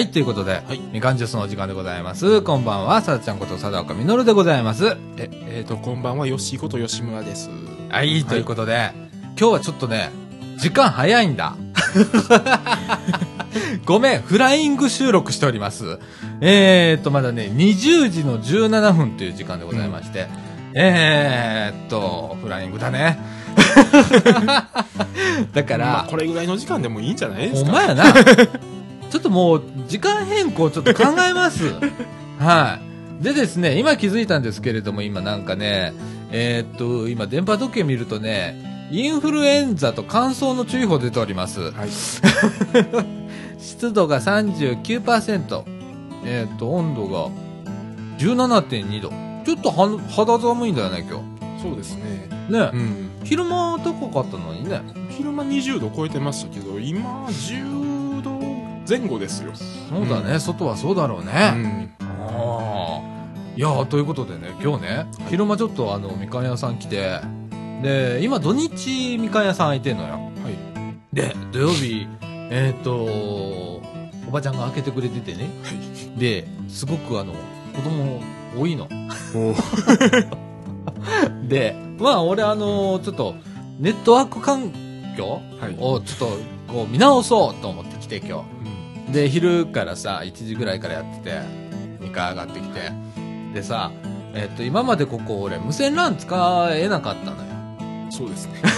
[0.00, 2.40] はい、ということで、はいみかんジュースのお時間でございます。
[2.40, 4.96] こんばんは、さだちゃんこと佐田岡みのるでございます。
[5.18, 7.50] え、えーと、こんばんは、よしこと吉村です。
[7.90, 8.92] はい、ということで、
[9.38, 10.10] 今日はちょっとね、
[10.56, 11.54] 時間早いんだ。
[13.84, 15.98] ごめん、フライング収録しております。
[16.40, 20.28] えーっと、まだね、20時の17分という時間でございまして、
[20.72, 23.18] えーっと、フライングだね。
[25.52, 27.70] だから、まあ、これぐらいの時間でもいいんじゃないですか。
[27.70, 28.04] ほんまやな。
[29.10, 31.64] ちょっともう、時間変更ちょっと考えます。
[32.38, 32.78] は
[33.20, 33.24] い。
[33.24, 35.92] でですね、今気づいたんですけれども、今なんかね、
[36.30, 41.60] えーっと、今電波時計見るとね、インフルエンザと乾燥の注意報出ております。
[41.60, 41.90] はい。
[43.60, 45.62] 湿度が39%。
[46.24, 47.28] えーっと、温度が
[48.18, 49.10] 17.2度。
[49.44, 51.20] ちょっとは肌寒いんだよね、今
[51.62, 52.28] そうですね。
[52.48, 52.52] 日。
[52.52, 53.10] ね、うん。
[53.24, 54.80] 昼間高かったのにね。
[55.10, 57.89] 昼間20度超えてましたけど、今10度
[58.90, 59.52] 前後ですよ。
[59.54, 61.32] そうだね、外はそうだろううね。
[61.32, 61.94] ん。
[62.00, 63.00] ああ。
[63.56, 67.20] いやーということでね、今日ね、昼間ちょっとあの、みかん屋さん来て、
[67.82, 70.14] で、今土日みかん屋さん開いてんのよ。
[70.14, 71.14] はい。
[71.14, 72.06] で、土曜日、
[72.50, 73.80] えっ、と、お
[74.32, 75.48] ばちゃんが開けてくれててね。
[76.16, 77.32] で、すごくあの、
[77.74, 78.20] 子供
[78.58, 78.88] 多いの。
[79.34, 79.54] お
[81.48, 83.34] で、まあ俺あのちょっと、
[83.78, 84.72] ネットワーク環
[85.16, 85.76] 境はい。
[85.78, 86.26] をちょっと、
[86.72, 88.79] こう見直そうと思ってきて今うん日。
[89.12, 91.40] で、昼からさ、1時ぐらいからやってて、
[92.04, 92.90] 2回上がってきて。
[93.54, 93.90] でさ、
[94.34, 97.42] えっ、と、今までここ俺無線 LAN 使えなかったのよ。
[98.10, 98.60] そうですね。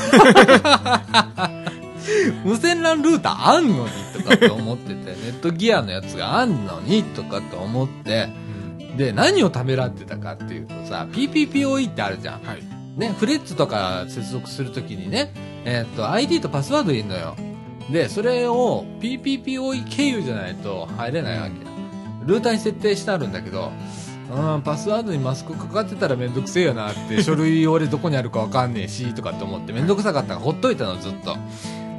[2.44, 8.28] 無線 LAN ルーターあんのにとかって思ってて、ネットギアのやつがあんのにとかって思って、
[8.96, 12.42] で、何をためらってたかっていうとさ、PPPoE ってあるじゃん。
[12.42, 12.62] はい。
[12.96, 15.32] ね、フレッツとか接続するときにね、
[15.64, 17.36] えーっと、ID とパスワードいるのよ。
[17.92, 21.52] で、それを PPPoE 経由じゃないと入れないわけ。
[22.26, 23.70] ルーターに設定してあるんだけど、
[24.30, 31.36] うん、パスワードにマスクかかってたらめんどくせえよなって、書類俺どこにあるかわかんねえし、とかって思ってめんどくさかったからほっといたの、ずっと。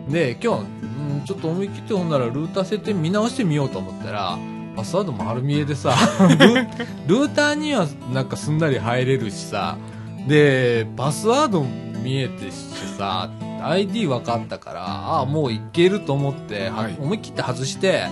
[0.10, 0.64] で、今日、
[1.12, 4.38] うん、ちょっと思い切ってほんならルーター設定見直してみようと思ったら、
[4.76, 5.96] パスワード丸見えでさ、
[7.06, 9.78] ルーターにはなんかすんなり入れるしさ、
[10.28, 11.64] で、パスワード
[12.04, 13.30] 見えてしてさ、
[13.70, 18.08] ID 分かったから、ああ、もういけると思って、ははい思い切って外して、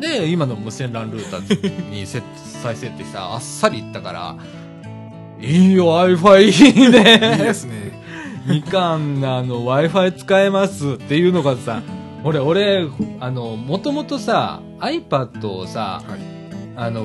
[0.00, 2.24] で、今の無線 LAN ルーターに設
[2.62, 4.36] 再設定したらあっさりいったから、
[5.40, 7.54] いいよ、Wi-Fi いいいいねで。
[7.54, 7.92] すね。
[8.46, 11.82] みかん、あの、Wi-Fi 使えますっていうのがさ、
[12.24, 12.86] 俺、俺、
[13.20, 16.20] あの、もともとさ、iPad をさ、はい。
[16.76, 17.02] あの、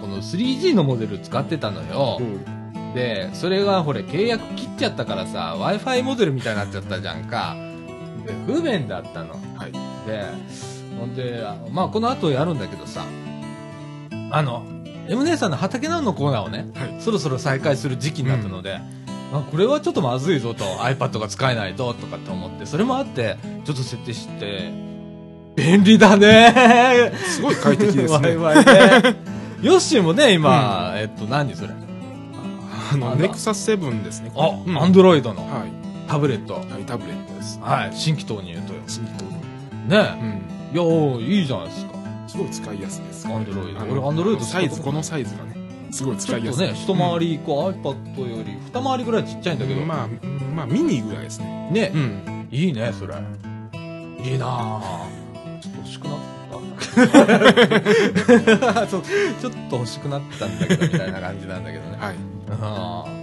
[0.00, 2.20] この 3G のモデル使ってたのよ。
[2.94, 7.56] で、それがほれ、契約切っちゃったからさ、Wi-Fi モデルみたいになっちゃったじゃんか。
[8.26, 9.34] で、不便だったの。
[9.56, 9.72] はい。
[10.06, 10.24] で、
[10.98, 13.04] ほんで、あまあ、この後やるんだけどさ、
[14.30, 14.64] あの、
[15.08, 17.00] M 姉さんの畑なのコーナーをね、はい。
[17.00, 18.80] そろそろ再開する時期になったので、
[19.32, 24.70] あこれはちょっとまずいぞと、iPad が使えないと、とかって思って、それもあって、ちょっと設定して、
[25.56, 28.28] 便利だねすごい快適ですね。
[28.38, 29.16] Wi-Fi ね。
[29.60, 31.87] ヨッシーもね、今、えっと、何それ？
[32.92, 34.32] あの、ネクサス7ですね。
[34.36, 35.72] あ、うんアンドロイドのはい。
[36.08, 36.54] タブレット。
[36.54, 37.58] はい、タブレットです。
[37.60, 38.80] はい、新規投入とよ。
[38.86, 39.38] 新規投入
[39.88, 41.20] ねうん。
[41.20, 41.92] いや、いいじゃないですか。
[42.28, 43.26] すごい使いやすいです。
[43.28, 43.80] アンドロイド。
[43.80, 45.56] 俺、アンドロイドサイズ、このサイズがね、
[45.90, 46.66] すごいち使いやすい。
[46.66, 49.80] ょっとね、一回り、こう、iPad より二回りぐらいちっちゃいんだけど。
[49.82, 51.70] まあ、うんまあ、ミニぐらいですね。
[51.72, 52.48] ねう、ん。
[52.50, 53.14] いいね、それ。
[53.14, 55.60] いいなぁ。
[55.60, 56.37] ちょっと欲しくなった。
[58.88, 59.02] そう
[59.40, 61.96] ちょっと欲しくなったんだけど、みたいな感じなんだけどね。
[61.98, 62.16] はい。
[63.12, 63.18] うん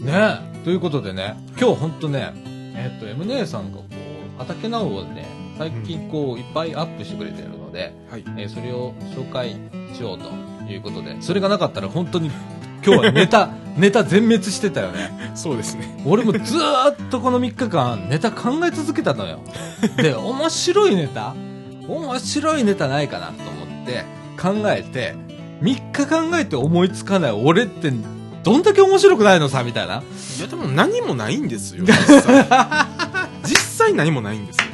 [0.00, 2.32] ねということでね、今日ほんとね、
[2.74, 5.26] えっと、M 姉さんがこう、畑などをね、
[5.56, 8.24] 最近こう、いっぱいアップしてくれてるので、はい。
[8.36, 9.56] えーそれを紹介
[9.94, 10.30] しようと
[10.70, 12.30] いうことで、それがなかったら本当に
[12.84, 15.32] 今日はネタ、 ネタ全滅してたよね。
[15.34, 16.00] そうですね。
[16.04, 19.40] 俺もずーっとこの3日間ネタ考え続けたのよ。
[19.96, 21.34] で、面白いネタ
[21.88, 24.04] 面白いネタないかなと思って
[24.40, 25.14] 考えて、
[25.62, 27.90] 3日考えて思いつかない俺って
[28.44, 30.02] どんだけ面白くないのさ、みたいな。
[30.38, 31.84] いや、でも何もないんですよ。
[31.84, 32.46] 実際
[33.44, 33.56] 実
[33.86, 34.64] 際何もないんですよ。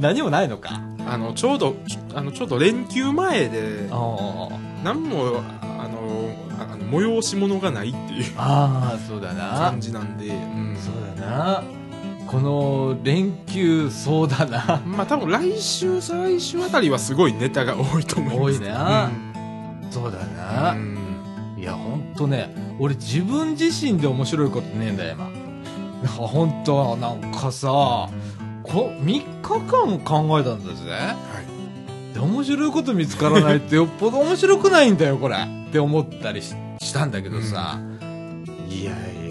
[0.00, 0.80] 何もないのか。
[1.08, 4.48] あの、ちょうど、ちあの、ちょうど連休前で、あ
[4.84, 5.42] 何も、
[5.78, 9.80] あの、ああの催し物がないっていうあー、そうだな感。
[9.80, 10.76] じなんで、うん。
[10.80, 11.62] そうだな。
[12.26, 14.82] この連休、そうだな。
[14.84, 18.60] まあ多分来週、再来週あたりはすごいネタが多いと思います。
[18.60, 19.10] 多いな
[19.90, 20.72] そうだうな。
[20.72, 21.56] ん。
[21.58, 25.30] いや、ほんとね、俺自分自身で面白いことねえんだよ、今。
[26.08, 27.68] ほんと、なんかさ、
[28.62, 30.90] こ、3日間考えたんだぜ。
[30.90, 31.16] は
[32.12, 35.36] で面白いこと見つからないって よっぽど面白くないんだよ、これ。
[35.36, 37.78] って思ったりししたんだけどさ。
[38.68, 39.30] いやい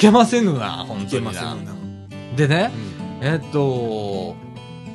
[0.00, 1.32] けませぬな、本いけ当にな。
[1.32, 1.72] ませんな。
[2.36, 2.70] でね、
[3.22, 4.34] うんえっと、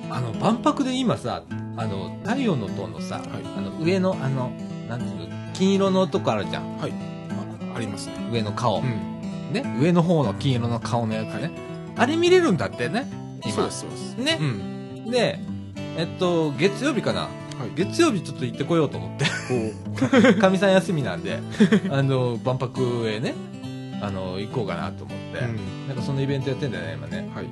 [0.09, 1.43] あの、万博で今さ、
[1.77, 4.51] あの、太陽の塔のさ、はいあの、上の、あの、
[4.89, 6.77] なんていうの、金色のとこあるじゃん。
[6.77, 6.91] はい。
[6.91, 8.13] あありますね。
[8.31, 8.79] 上の顔。
[8.79, 9.53] うん。
[9.53, 9.63] ね。
[9.79, 11.51] 上の方の金色の顔のやつね。
[11.95, 13.05] あれ見れるんだってね。
[13.43, 14.15] 今そうです、そうです。
[14.17, 14.43] ねう。
[15.07, 15.11] ん。
[15.11, 15.39] で、
[15.97, 17.21] えっと、月曜日かな。
[17.21, 17.29] はい。
[17.75, 20.33] 月曜日ちょっと行ってこようと思って。
[20.41, 21.39] かみ さん休みなんで、
[21.91, 23.33] あの、万博へね、
[24.05, 25.39] あの、行こうかなと思って。
[25.39, 25.87] うん。
[25.87, 27.29] なんかそのイベントやってんだよね、今ね。
[27.33, 27.45] はい。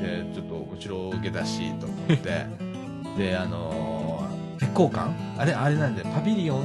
[0.00, 2.46] で、ちょっと面白げだし、と思って。
[3.16, 5.10] で、あのー、鉄鋼館？
[5.38, 6.08] あれ、あれなんだよ。
[6.14, 6.60] パビリオン、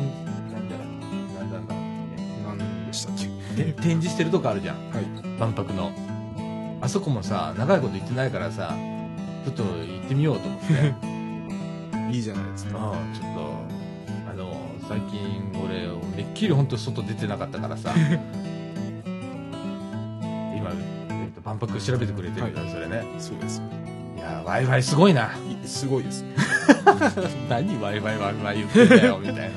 [0.51, 0.75] なんだ。
[1.39, 1.75] なんだなんだ。
[2.47, 3.15] 何でしたっ
[3.55, 3.63] け？
[3.63, 4.75] で展示してるとこあるじゃん。
[4.89, 5.05] はい。
[5.39, 5.91] 万博の。
[6.81, 8.75] あそこもさ、長いこと行ってないからさ、
[9.45, 9.69] ちょっと行
[10.03, 10.93] ってみようと思って。
[12.15, 12.77] いいじゃないですか。
[12.77, 14.53] うん、ちょっと、あの、
[14.87, 15.19] 最近
[15.63, 17.93] 俺、めっきり本当外出てなかったからさ、
[21.45, 23.05] 万博調べてくれてるから、はいそれね。
[23.19, 23.61] そうです。
[24.17, 25.29] いや、Wi-Fi すごいな。
[25.63, 26.35] いすごいですね。
[27.47, 29.43] 何 Wi-Fi、Wi-Fi 言ってんだよ、みたいな。
[29.43, 29.49] い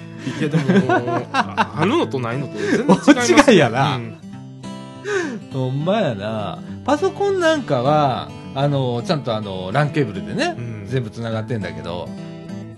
[0.42, 4.18] や、でも、ああるのとないのと全然違い大 違いやなうん
[5.52, 6.58] ほんまやな。
[6.84, 12.08] パソコンなんかは、あの、ちゃんとあの、LAN ケーブルでね、うん全部繋がってんだけど、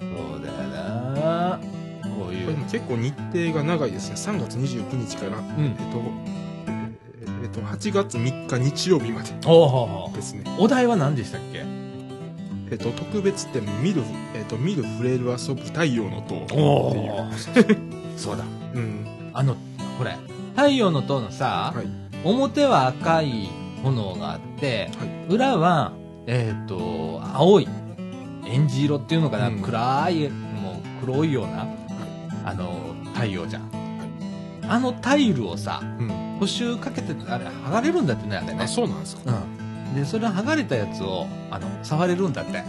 [0.00, 0.06] そ
[0.38, 1.58] うだよな。
[2.02, 4.14] こういう結構日程が長いですね。
[4.16, 6.00] 3月29日から、うんえっと、
[7.50, 10.44] と、8月3日日曜日までですね。
[10.58, 11.64] うお題は何でしたっけ？
[12.70, 14.02] えっと、特別展、見る、
[14.35, 16.62] えっと、見る触れる遊ぶ太陽の塔っていう。
[16.62, 17.31] お
[18.17, 18.44] そうだ。
[18.75, 19.31] うん。
[19.32, 19.56] あの、
[19.99, 20.17] これ、
[20.55, 21.87] 太陽の塔のさ、はい。
[22.23, 23.49] 表は赤い
[23.82, 25.35] 炎があって、はい。
[25.35, 25.93] 裏は、
[26.26, 27.69] えっ、と、青い、
[28.47, 31.67] エンジ色っていうのかな、うん暗い、もう黒いような、
[32.44, 33.70] あの、太陽じゃん。
[34.69, 36.29] あのタイルをさ、うん。
[36.40, 38.66] 補修かけて、あれ、剥がれるんだってね、あれねあ、。
[38.66, 39.22] そうなんですか。
[39.26, 39.94] うん。
[39.94, 42.64] で、それ剥がれたやつを、あの、触れるんだって。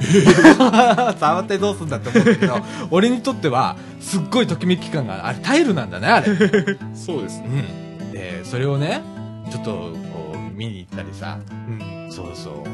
[1.18, 2.57] 触ってどうすんだって思うけど、
[2.91, 6.35] 俺にとっては、すっごいときめき感が、あれタイルなんだね、あれ。
[6.94, 7.47] そうですね。
[8.01, 8.12] うん。
[8.12, 9.01] で、それをね、
[9.50, 12.12] ちょっと、こう、見に行ったりさ、うん。
[12.12, 12.65] そうそう、もう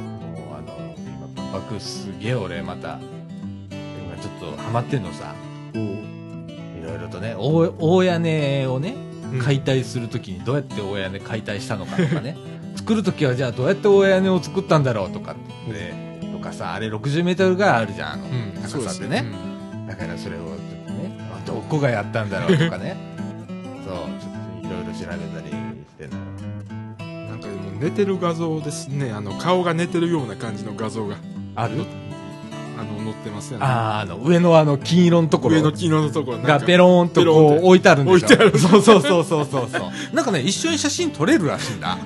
[0.58, 2.98] あの、今、万博すげえ俺、また、
[3.70, 5.36] 今ちょっとハマってんのさ、
[5.74, 5.78] い
[6.84, 9.07] ろいろとね、大大屋根をね、うん
[9.44, 12.38] 解体するときにどうやって大屋根解体したのかとかね、
[12.76, 15.94] 作るときはじゃあどうやって大屋根を作ったんだろうとかって、
[16.32, 18.62] とかさ、あれ60メートルぐらいあるじゃん、あの、うん。
[18.62, 19.26] 高さってね。
[19.88, 22.96] だからそれをね、あどこがやったんだろうとかね、
[23.86, 25.56] そう、ちょっといろいろ調べたりし
[25.98, 26.18] てんの。
[26.18, 29.12] うんなんかでも寝てる画像ですね。
[29.12, 31.16] あの、顔が寝てるような感じの画像が、
[31.56, 31.86] ある？
[32.80, 33.66] あの、載ってますよね。
[33.66, 35.56] あーあの、上のあの金色のところ。
[35.56, 40.16] 上の黄色のところがペローンとこう置いてあるんでしょ置いてあるそうそうそうそうそうそう。
[40.16, 41.98] なんかね、一緒に写真撮れるらしいんだ。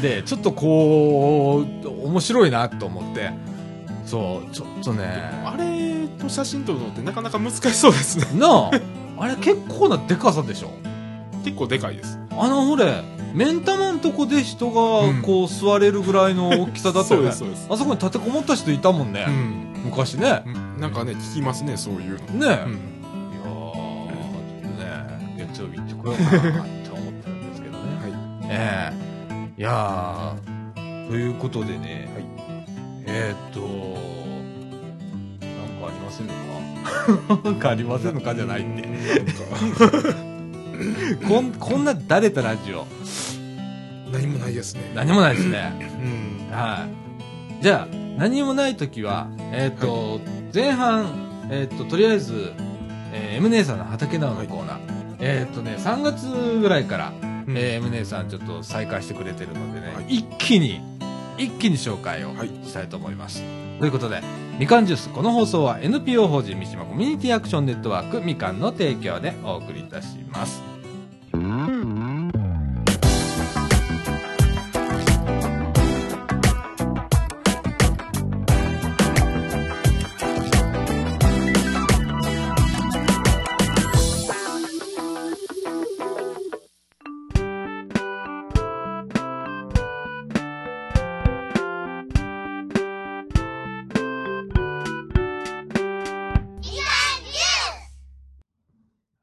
[0.00, 3.32] で、ちょっとこう、面白いなと思って。
[4.04, 5.06] そう、ちょっとね。
[5.44, 8.26] あれと写真撮るのってなかなか難しそうですね。
[8.38, 8.70] なあ、
[9.18, 10.70] あれ結構なデカさでしょ
[11.44, 12.18] 結構でかいです。
[12.30, 13.02] あのほれ、
[13.34, 17.32] 目ん玉んとこで人がうんこう座れるぐらいの大きさだったよね。
[17.32, 17.68] そうです、そうです。
[17.70, 19.24] あそこに立てこもった人いたもんね。
[19.26, 19.73] うん。
[19.84, 20.42] 昔ね。
[20.46, 22.46] うんなんかね、聞きますね、そういうの。
[22.46, 22.64] ねえ。
[22.64, 22.72] うん。
[24.78, 27.78] いやね、月曜日行ってこようかなって思ってるんですけどね。
[28.00, 28.12] はい。
[28.50, 32.24] ええいやー、ということでね、はい
[33.06, 33.60] えーっと、
[35.46, 36.32] なんかありませんの
[37.44, 37.44] か？
[37.50, 38.88] なんかありませんのかじゃないって。
[41.28, 42.86] こん、こんなだれたラジオ、
[44.12, 44.90] 何もないですね。
[44.94, 45.72] 何もないですね。
[46.02, 46.54] うん。
[46.54, 47.03] はい。
[47.64, 50.20] じゃあ、何もないときは、えーっと、
[50.52, 52.52] 前半、えーっと、とりあえず、
[53.10, 54.78] えー M 姉さんの畑直のコーナー。
[55.18, 56.26] えーっとね、3月
[56.60, 57.12] ぐらいから、
[57.48, 60.82] うんえー、M 姉さんちょっと再開してくれてるのでね、はい一気に、
[61.38, 63.42] 一気に紹介をはいしたいと思います。
[63.78, 64.20] ということで、
[64.58, 70.62] みかんジュース、この放送は NPO 法人三島コミュニティアクションネットワークみかんの提供でお送りいたします。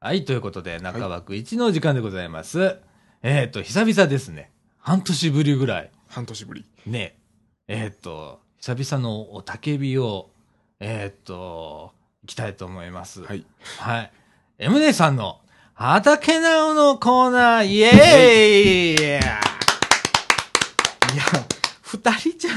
[0.04, 2.76] はい、ということで、中枠1の時間でございます。
[3.22, 4.50] えっ、と、久々ですね。
[4.78, 5.92] 半年ぶりぐらい。
[6.08, 6.64] 半年ぶり。
[6.86, 7.16] ね。
[7.68, 10.30] えっ、と、久々のおたけびを、
[10.80, 11.92] えーっと、
[12.24, 13.22] いきたいと思います。
[13.22, 13.46] はい。
[13.78, 14.12] はい。
[14.58, 15.40] エムネさんの
[15.74, 19.40] 畑直のコーナー、イエーイいや、
[21.92, 22.50] 二人じゃ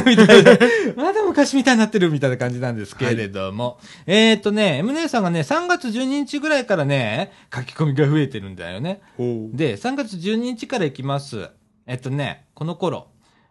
[0.00, 0.04] ん。
[0.08, 0.58] みたいな。
[0.96, 3.78] まだ昔みたいになってるみたいな感じなんですけれども。
[4.06, 9.02] えーっとね、エムネさんがね、3月12日ぐらいからね、書き込みが増えてるんだよね。
[9.18, 11.50] で、3月12日から行きます。
[11.86, 13.08] えっとね、この頃、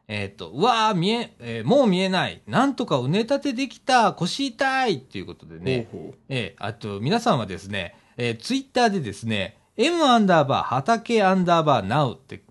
[0.08, 2.42] えっと、うわー、見え、えーもう見えない。
[2.48, 4.14] なんとかうね立てできた。
[4.14, 4.94] 腰痛い。
[4.96, 5.88] っていうことでね。
[5.92, 12.44] ほうほえーあと、皆さんはですね、えーツイッターでですね、m アンダーバー、畑アンダーバー、now って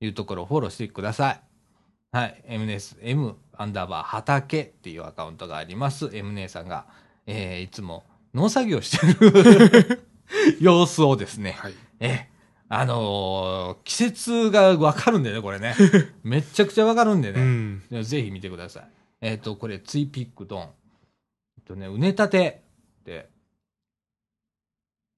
[0.00, 1.40] いうところをフォローしてください。
[2.10, 2.42] はい。
[2.48, 6.08] MNS、M アンダーバー、畑っていうアカウントがあります。
[6.12, 6.86] M 姉さんが、
[7.26, 10.06] えーいつも農作業してる
[10.60, 11.62] 様子をですね、う。
[11.66, 11.74] はい。
[12.00, 12.30] ええ、
[12.70, 15.74] あのー季節がわかるんでね、これね。
[16.24, 17.40] めっちゃくちゃわかるんでね。
[17.40, 17.82] うん。
[18.02, 18.88] ぜひ見てください。
[19.20, 20.62] えっ、と、これ、ツイピックドン。
[21.58, 22.62] えっとね、うねたて
[23.00, 23.28] って、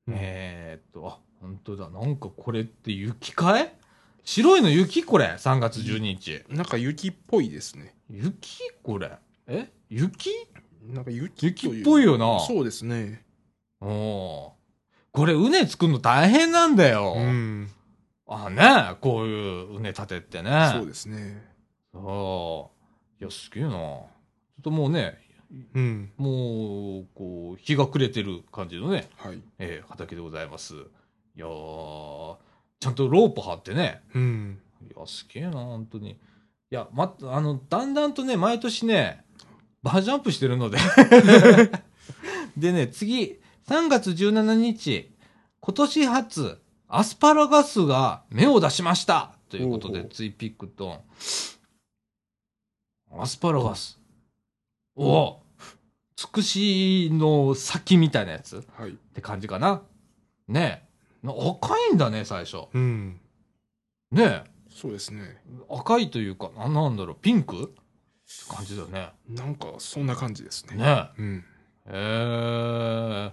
[0.09, 1.89] うんえっと、あ、本当だ。
[1.89, 3.73] なんかこれって雪かい
[4.25, 6.45] 白いの雪これ ?3 月12日。
[6.49, 7.95] なんか雪っぽいですね。
[8.11, 9.11] 雪これ？
[9.47, 9.71] え？
[9.89, 10.31] 雪？
[10.89, 13.25] なんか雪雪っぽいよなそうですね。
[13.81, 14.51] おー
[15.13, 17.15] これ、うね作るの大変なんだよ。
[17.17, 17.69] うん。
[18.29, 20.71] あね、こういううねたてってね。
[20.73, 21.43] そうですね。
[21.93, 22.71] そ
[23.21, 23.23] う。
[23.23, 23.71] いや、すげえな。
[23.71, 24.07] ちょ
[24.61, 25.19] っともうね、
[25.75, 26.13] うん。
[26.17, 29.41] もう、こう、日が暮れてる感じのね、はい。
[29.59, 30.75] えー畑でございます。
[30.75, 30.79] い
[31.35, 32.37] やー、
[32.81, 34.03] ちゃんとロープ張ってね。
[34.15, 34.59] うん。
[34.83, 36.13] いや、すげえな、本当に。
[36.13, 36.17] い
[36.71, 39.23] や、ま、あの、だんだんとね、毎年ね、
[39.83, 40.79] バージョンアップしてるので。
[42.57, 45.11] でね、次、3月17日、
[45.61, 46.59] 今年初、
[46.89, 51.03] アスパラガスが芽を出しましたということで、ツイピックと、
[53.13, 54.01] アスパラガス。
[54.97, 55.43] おお
[56.17, 58.93] つくしの先みたいなやつっはい。
[59.15, 59.83] て感じかな。
[60.49, 60.90] ねえ。
[61.23, 62.69] な赤いんだね、最初。
[62.73, 63.21] うん。
[64.11, 64.45] ねえ。
[64.71, 65.43] そうですね。
[65.69, 67.65] 赤いというか、ななんだろう、ピンク？
[67.65, 67.75] って
[68.49, 69.11] 感じだよね。
[69.29, 70.77] なんか、そんな感じですね。
[70.77, 71.45] ねうん。
[71.87, 71.91] え。
[71.93, 73.33] へ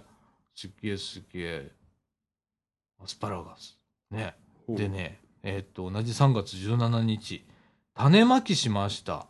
[0.54, 1.72] すげえすげえ。
[3.02, 3.78] アスパラガス。
[4.10, 4.34] ね。
[4.68, 4.88] で。
[4.88, 7.44] ね、えーっと、同じ3月17日、
[7.94, 9.26] 種まきしました。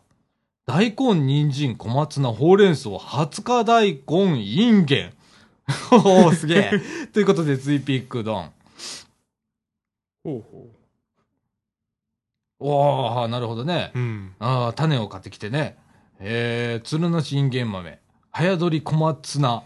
[0.65, 5.13] 大根、人参、小松菜、ほうれん草、20日大根、インゲン。
[5.91, 6.71] おお、すげえ。
[7.13, 8.51] ということで、ツイピックドン。
[10.23, 10.75] ほうほ
[12.61, 13.91] おー、なるほどね。
[13.95, 13.99] う。
[13.99, 14.35] うん。
[14.39, 15.77] ああ、種を買ってきてね。
[16.19, 17.99] えー、鶴の信玄豆。
[18.31, 19.63] 早取り小松菜。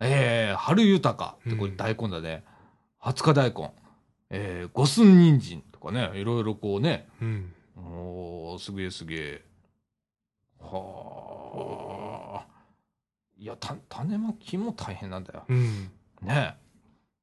[0.00, 1.36] えー、春豊か。
[1.46, 2.44] ってこれうん大根だね。
[3.00, 3.72] 20日大根。
[4.30, 6.10] えー、五寸人参とかね。
[6.14, 7.08] いろいろこうね。
[7.20, 7.52] うん。
[7.76, 9.44] おー、すげえすげえ。
[10.60, 12.01] はあ。
[13.42, 15.42] いや、た、種まきも大変なんだよ。
[15.48, 15.90] うん。
[16.22, 16.54] ね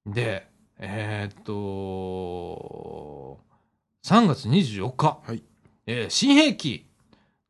[0.05, 0.47] で、
[0.77, 3.39] えーっと、
[4.05, 5.19] 3月24日。
[5.25, 5.41] はい
[5.85, 6.85] えー新兵器。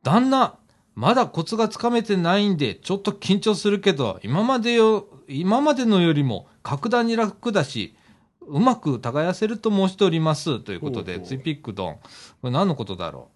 [0.04, 0.60] 旦那、
[0.94, 7.96] まだコツがつかめてないんで、ちょっと緊張するけど、今までよ、今までのよりも格段に楽だし、
[8.42, 10.60] うまく耕せると申しております。
[10.60, 11.96] ということで、ツイピックドン。
[11.96, 12.02] こ
[12.44, 13.32] れ何のことだろ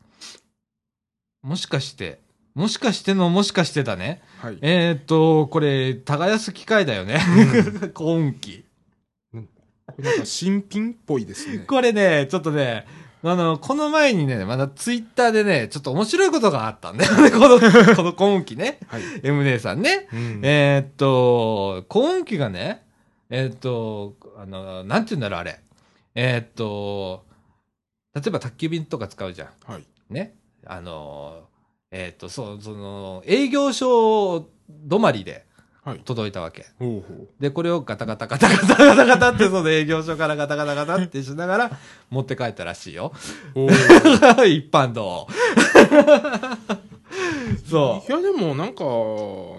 [1.44, 2.22] うもしかして、
[2.56, 4.22] もしかしてのもしかしてだね。
[4.40, 4.58] はい。
[4.62, 7.20] えーっと、これ、耕す機械だよね。
[7.94, 8.66] 今期。
[9.32, 11.60] これなんか新品っぽいですね。
[11.60, 12.86] これね、ちょっとね、
[13.24, 17.32] あの、この前にね、まだツイッターでね、ちょっと面白いことがあったんだよね。
[17.32, 17.60] この、
[17.96, 18.80] この今期ね。
[18.88, 19.02] はい。
[19.24, 20.08] M 姉さんね。
[20.12, 22.84] うんえーっと、今期がね、
[23.30, 25.60] えーっと、あの、なんて言うんだろう、あれ。
[26.16, 27.26] えーっと、
[28.14, 29.50] 例えば宅急便とか使うじゃん。
[29.66, 29.84] はい。
[30.10, 30.36] ね。
[30.66, 31.48] あの、
[31.96, 34.48] えーっと、そう、その、営業所
[34.88, 35.46] 止まりで
[35.84, 36.00] はい。
[36.00, 36.66] 届いたわけ。
[36.80, 37.28] ほうほう。
[37.40, 41.72] で、これをガタガタガタガタガタガタって、その営業所からガタガタガタってしながら
[42.10, 43.12] 持って帰ったらしいよ。
[43.54, 43.68] お
[44.48, 45.28] 一般道。
[47.70, 48.84] そいやでもなんか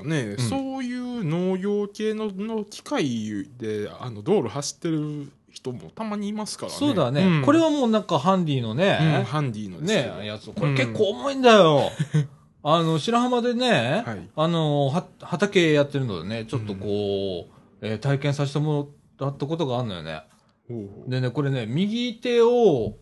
[0.05, 6.69] ね、んそういう農業系のの機械であの道路走ってる人もたまにいますかう。
[6.69, 10.51] らねそうだね、んこれはもうなんかハンディのうんね、ハンディのね、やつ。
[10.53, 11.91] これ結構重いんだよ。
[12.63, 20.23] あの、白浜でね、はいあの、は、畑やってるのでね、ちょっとこう、えー体験させてもらったことがあるのよね。
[20.69, 22.97] ほうほうでね、これね、右手を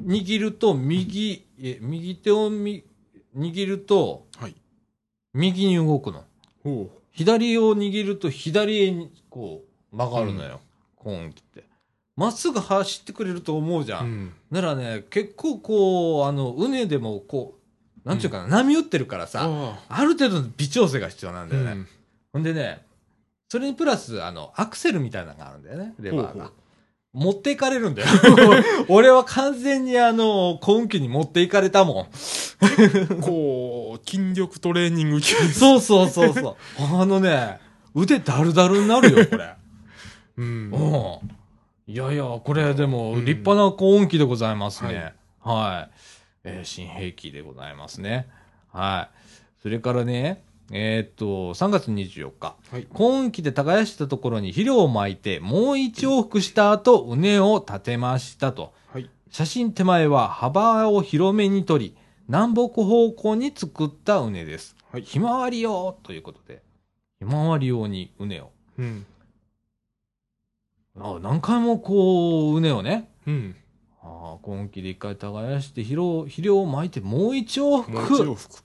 [0.00, 2.84] 握ると、右、え、右手をみ
[3.36, 4.54] 握ると、はい
[5.34, 6.24] 右に動くの。
[6.62, 10.60] ほ左を握ると左へにこう曲がるのよ。
[10.96, 11.64] 今季って。
[12.16, 14.00] まっすぐ走ってくれると思うじゃ。
[14.00, 17.58] ううんんならね、結構こう、あの、うねでもこ
[18.04, 21.72] う、なんちゅうかな、波打ってるからさ、あある程度の微調整が必要なんあだよね。
[21.72, 21.88] うん
[22.32, 22.82] ほんでね、
[23.50, 26.50] それにプラス、あの、アクセルみたいなのがあるんだよね、レバーが。
[27.12, 28.08] 持っていかれるんだよ。
[28.88, 33.20] 俺は完全にあの、幸運期に持っていかれたもん。
[33.20, 35.34] こう、筋力トレーニング系。
[35.52, 36.82] そうそうそうそう。
[36.98, 37.60] あのね、
[37.94, 39.54] 腕だるだるになるよ、これ。
[40.38, 40.44] うん。
[40.44, 40.76] う
[41.28, 41.30] ん。
[41.86, 45.14] いやいや、これでもうん立派な高音機でございますね。
[45.40, 45.94] はい。
[46.44, 48.28] えー新兵器でございますね。
[48.72, 49.62] はい。
[49.62, 52.56] それからね、えーっと、3月24日。
[52.70, 52.86] はい。
[52.92, 58.72] 高音機で耕したところに肥料を撒いて、もう一往復した後、畝を立てましたと。
[58.92, 59.10] はい。
[59.30, 61.96] 写真手前は幅を広めに取り、
[62.28, 64.76] 南北方向に作った畝です。
[64.90, 65.02] はい。
[65.02, 66.62] ひまわり用ということで、
[67.18, 68.50] ひまわり用に畝を。
[68.78, 69.06] うん。
[70.98, 73.56] あ何回もこう、畝をね、うん。
[74.02, 77.92] ああ、今季で一回耕して肥料、肥料を撒いてもう一往復。
[77.92, 78.62] もう一往復。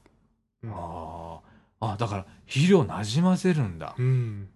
[0.63, 1.41] うんあ
[1.79, 1.93] あ。
[1.93, 3.95] あだから肥料なじませるんだ。
[3.97, 4.49] うん。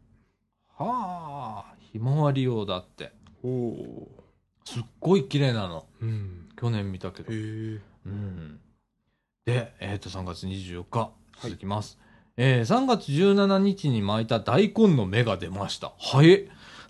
[0.76, 3.12] はあ、ひまわり用だって。
[3.44, 4.12] おお
[4.66, 5.86] すっごい綺麗なの。
[6.02, 6.06] ー。
[6.06, 6.50] うん。
[6.56, 7.36] 去年見たけどへ。
[7.36, 7.80] え。
[8.06, 8.60] うん。
[9.46, 12.00] で、えっ、と、3月24日、い続きます。
[12.38, 15.94] えー、3月17日に巻いた大根の芽が出ました。
[16.00, 16.40] 早っ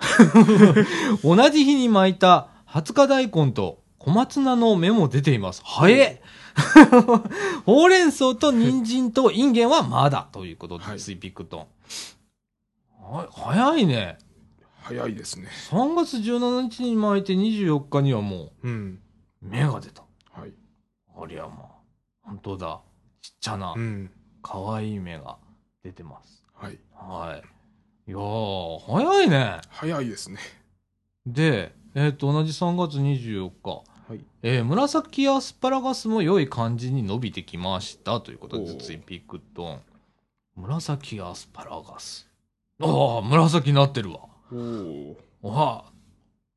[1.23, 5.61] 同じ日に巻いた20日大根と小松菜の芽も出ています。
[5.63, 6.17] 早っ
[7.65, 11.67] ほうれん草と人参とインゲンはまだということで、はいスイピックトン。
[13.13, 14.17] は早いね。
[14.81, 15.47] 早いですね。
[15.69, 18.99] 3月17日に巻いて24日にはもうん。
[19.43, 20.03] う芽が出た。
[20.31, 20.53] はい。
[21.21, 21.67] ありゃまあ。
[22.23, 22.81] 本当だ。
[23.21, 24.11] ちっちゃなう、ん。
[24.41, 25.37] 可愛い芽が
[25.83, 26.43] 出てます。
[26.53, 26.79] はい。
[26.93, 27.43] はい。
[28.07, 29.61] いやー、早いね。
[29.69, 30.39] 早いですね。
[31.25, 33.83] で、えっ、と、同じ3月24日。
[34.09, 34.25] はい。
[34.43, 39.81] えー紫アスパラガスも良い感じに伸びてきましたということで、おーついピックトン。
[40.55, 42.27] 紫アスパラガス。
[42.81, 44.19] ああ、紫になってるわ。
[44.51, 45.49] おお。
[45.49, 45.85] わ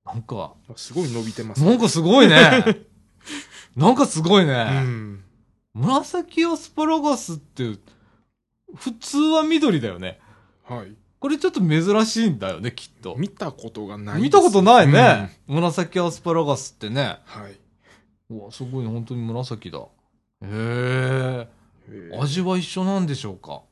[0.04, 2.86] あ、なんか、すごい伸びてますなんかすごいね。
[3.76, 4.82] なんかすごいうね。
[4.82, 5.24] ん。
[5.74, 7.76] 紫アスパラガスって、
[8.74, 10.18] 普通は緑だよね。
[10.64, 10.96] はい。
[11.24, 13.16] これちょっと珍しいんだよね、きっと。
[13.16, 14.22] 見たことがないです。
[14.24, 15.40] 見たことないね。
[15.46, 17.16] 紫アスパラガスってね。
[17.36, 17.42] うん。
[17.44, 17.58] はい。
[18.28, 19.78] うわ、すごいね、本当に紫だ。
[19.78, 19.86] へ
[20.42, 21.48] え。
[22.20, 23.62] 味は一緒なんでしょうか？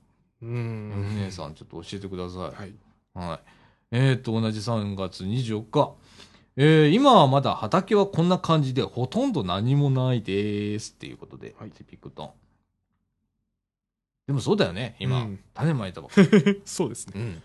[0.40, 1.16] うおん。
[1.18, 2.40] 姉さん、ちょっと教えてください。
[2.40, 2.74] はい。
[3.12, 3.40] はい。
[3.90, 5.92] えーと、同じ3月24日。
[6.56, 10.92] えー、今はまだ畑はこんな感じで、ほとんど何もないです。
[10.92, 12.30] っていうことで、はいピクトン。
[14.32, 15.24] でもそうだよね、今。
[15.24, 16.10] うん種まいたばっ
[16.64, 17.12] そうですね。
[17.16, 17.42] うん。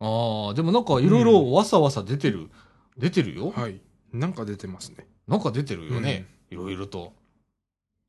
[0.00, 2.50] ああ、でもなんかいろいろわさわさ出てる。
[2.98, 3.52] 出てるよ。
[3.52, 3.80] はい。
[4.12, 5.06] なんか出てますね。
[5.26, 6.26] なんか出てるよね。
[6.50, 7.14] いろいろと。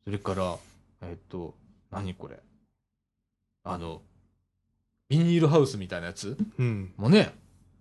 [0.03, 0.57] それから、
[1.01, 1.55] えっと、
[1.89, 2.37] 何これ。
[3.63, 4.01] あの、
[5.07, 6.93] ビニールハウスみたいなやつうん。
[6.97, 7.33] もね、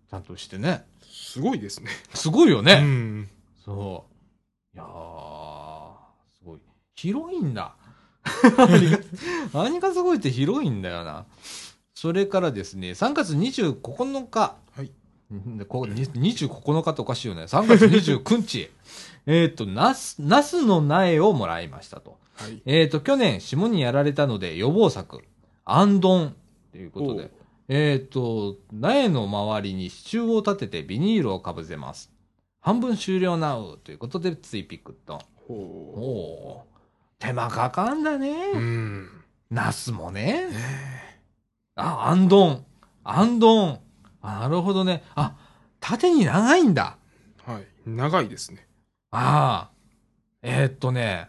[0.09, 0.85] ちゃんとしてね。
[1.03, 1.91] すごいですね。
[2.15, 2.75] すごいよね。
[2.75, 3.29] うん。
[3.65, 4.07] そ
[4.75, 4.77] う。
[4.77, 5.93] いやー、
[6.39, 6.61] すごい。
[6.95, 7.76] 広いんだ。
[8.57, 8.99] 何が、
[9.53, 11.27] 何がすごいって広いんだよな。
[11.95, 13.81] それからですね、3月29
[14.29, 14.57] 日。
[14.77, 14.91] はい。
[15.67, 17.43] こに29日っておかしいよね。
[17.43, 18.71] 3月29日。
[19.27, 22.19] えっと、ナス、ナスの苗をもらいましたと。
[22.35, 22.63] はい。
[22.65, 25.23] えっと、去年、霜にやられたので予防策、
[25.65, 26.37] アンドン
[26.71, 27.31] ということで
[27.69, 32.13] えっと、苗の周りに支柱を立ててビニールをかぶせます。
[32.61, 35.21] 半分終了なうということで、ついピクッと。
[37.19, 38.53] 手間かかんだね。
[38.55, 38.59] う。
[38.59, 39.09] うん。
[39.51, 40.51] ナスもね。
[40.51, 40.53] ね
[41.77, 42.65] あ、アンドン。
[43.05, 43.81] アンドン。
[44.23, 45.05] あ、なるほどね。
[45.15, 45.37] あ、
[45.81, 46.99] 縦に長いんだ。
[47.45, 47.67] はい。
[47.87, 48.67] 長いですね。
[49.11, 49.77] ああ。
[50.43, 51.29] えーっとね、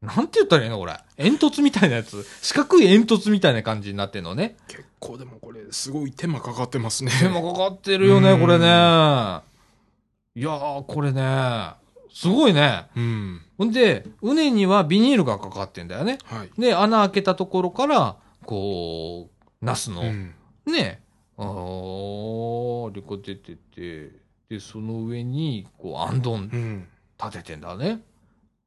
[0.00, 0.96] なんて言ったらいいのこれ。
[1.16, 2.24] 煙突みたいなやつ。
[2.42, 4.56] 四角い煙突みたいな感じになってんのね。
[4.68, 7.10] 結構でもこれ、すごい手間かかってますね。
[7.18, 8.64] 手間かかってるよね、うんこれね。
[8.64, 11.72] いやー、これね。
[12.12, 12.86] すごいね。
[12.96, 13.42] うん。
[13.58, 16.18] ほんで、畝にはビニールがかかってんだよね。
[16.24, 16.50] はい。
[16.58, 20.34] で、穴開けたところから、こう、ナスの、うん。
[20.66, 21.02] ね、
[21.36, 24.10] あー、リコ出てて、
[24.48, 26.88] で、その上に、こう、あんどんうん。
[27.22, 28.00] 立ててんだね。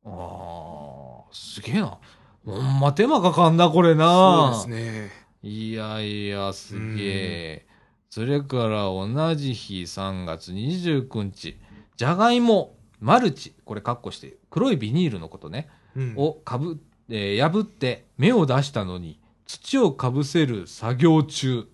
[0.06, 1.98] あー、すげえな。
[2.46, 4.54] ほんま手間かかんな、これな。
[4.54, 5.12] そうですね。
[5.44, 7.66] いやいや、すげえ。
[8.10, 11.58] それから同じ日3月29日、
[11.98, 16.14] じゃがいも、マルチ、これカッコして、黒いビニールのことね、うん。
[16.16, 21.68] をかぶ、えー破って芽を出したのに、土をかぶせる作業中。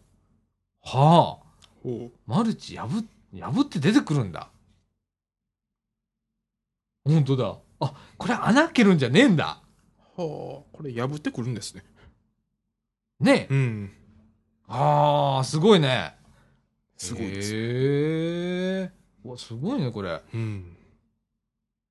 [0.82, 3.06] はあ、ほマルチ破っ、
[3.40, 4.50] 破って出てくるんだ。
[7.04, 7.58] ほんとだ。
[7.82, 9.62] あ、これ穴開けるんじゃねえんだ。
[10.18, 10.22] う。
[10.22, 10.28] は
[10.62, 11.84] あこれ破ってくるんですね
[13.20, 13.92] ね、うん
[14.70, 16.16] ああ、すごいね。
[16.98, 18.92] すごいです、へえ。
[19.26, 20.22] うわすごいね、これ。
[20.34, 20.77] うん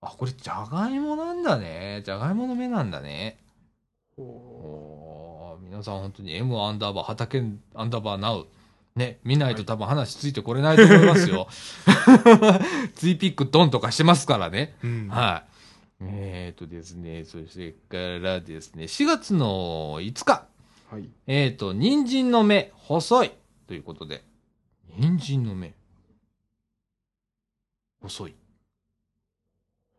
[0.07, 2.03] あ、これ、じゃがいもなんだね。
[2.05, 3.38] じゃがいもの芽なんだね。
[4.16, 7.42] ほおー皆さん本当に M アンダーバー、畑
[7.75, 8.47] アンダーバーナウ。
[8.95, 11.49] ね、見ないと多分話ついてこれないと思いますよ。
[12.97, 14.75] ツイピックドンとかしてますからね。
[14.83, 15.45] ううんは
[16.01, 16.05] い。
[16.05, 20.47] えーとですね、そしてからですね、4月の5日。
[20.90, 23.33] はいえーと、人参の芽、細い。
[23.66, 24.25] ということで。
[24.97, 25.75] 人参の芽。
[28.01, 28.35] 細い。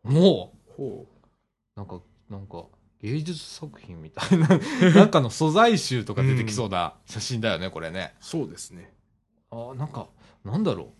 [0.08, 2.64] もほう、なんか、なんか、
[3.00, 4.48] 芸術作品みたいな、
[4.94, 8.14] なんかの素材集とか出てきそうな写真だよね、これね。
[8.20, 8.92] うそうですね。
[9.50, 10.08] あ、なんか、
[10.44, 10.92] なんだろ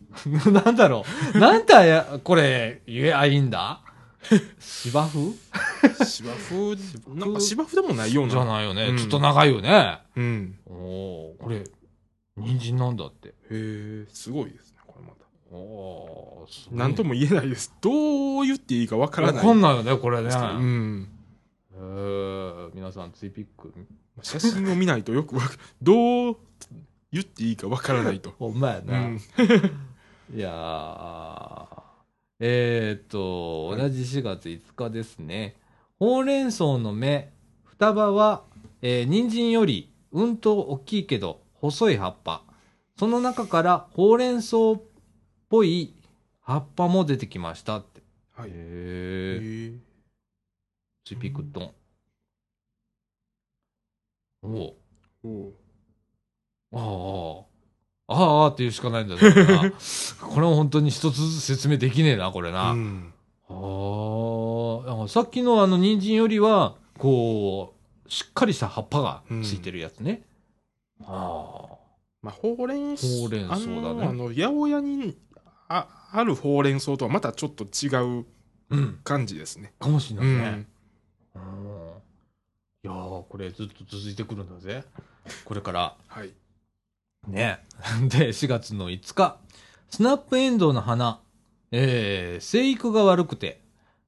[0.47, 0.51] う。
[0.53, 1.39] なんだろう。
[1.39, 3.83] なんだや、これ、言えばいいんだ？
[4.59, 6.05] 芝生？
[6.05, 7.15] 芝生？
[7.15, 8.33] なんか芝生でもないような。
[8.33, 8.89] じゃないよね。
[8.89, 8.99] うん。
[8.99, 9.99] ちょっと長いよね。
[10.17, 10.59] うん。
[10.67, 11.65] おおーこれ、
[12.37, 13.29] 人参なんだって。
[13.29, 14.68] へえすごいです
[16.71, 20.29] 何とも言えないですどう言っていいかわからわないかんないよね、これね。
[20.29, 21.09] うん
[21.75, 23.73] えー皆さん、ツイピック。
[24.23, 26.37] 写真を見ないとよくわかどう
[27.13, 28.99] 言っていいかわからないとほんまやな。
[29.01, 29.21] うん
[30.35, 31.67] いやー
[32.41, 35.57] えーっと、はい同じ4月5日ですね。
[35.99, 37.33] ほうれん草の芽、
[37.65, 38.43] 双葉は、
[38.83, 42.43] えー人参よりうんと大きいけど細い葉っぱ。
[42.99, 44.81] その中からほうれん草っ
[45.49, 45.95] ぽい
[46.41, 48.01] 葉っぱも出てきましたって。
[48.35, 48.53] はいへ。
[48.55, 49.73] え
[51.05, 51.71] ツイピックドン。
[54.43, 54.75] おう
[55.25, 55.53] おう
[56.73, 57.45] あ
[58.09, 59.21] あ、ああ、ああって言うしかないんだよ
[59.63, 59.73] な。
[60.21, 62.73] これは本当に一つずつ説明できねえな、これな。
[62.73, 63.13] うん
[63.51, 67.75] ああ、さっきのあの人参よりは、こ
[68.07, 70.23] う、しっかりした葉っぱがついてるやつね。
[71.03, 71.69] あ
[72.21, 75.17] まあほうれん草ほうれん草だねあの八百屋に
[75.69, 78.27] ああるほうれん草とはまたちょっと違う
[79.05, 80.67] 感じですねかもしれないね。
[81.35, 81.79] うんうん
[82.85, 84.85] いやー、これずっと続いてくるんだぜ。
[85.45, 85.97] これから。
[86.07, 86.33] はい
[87.27, 87.65] ね。
[88.09, 89.39] で、4月の5日、
[89.91, 91.21] スナップエンドウの花、
[91.73, 93.61] えー、生育が悪くて、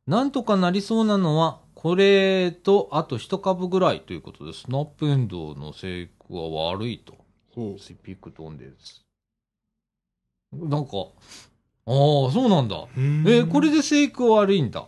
[0.07, 7.19] なんとかなりそうなのは、これと、あと一株ぐらいということで、スナップエンドウの生育が悪いと。
[7.53, 9.05] ほスピックトンです。
[10.53, 10.93] なんか、
[11.91, 12.77] ああ、そうなんだ。
[12.77, 14.87] うえーこれで生育悪いんだ。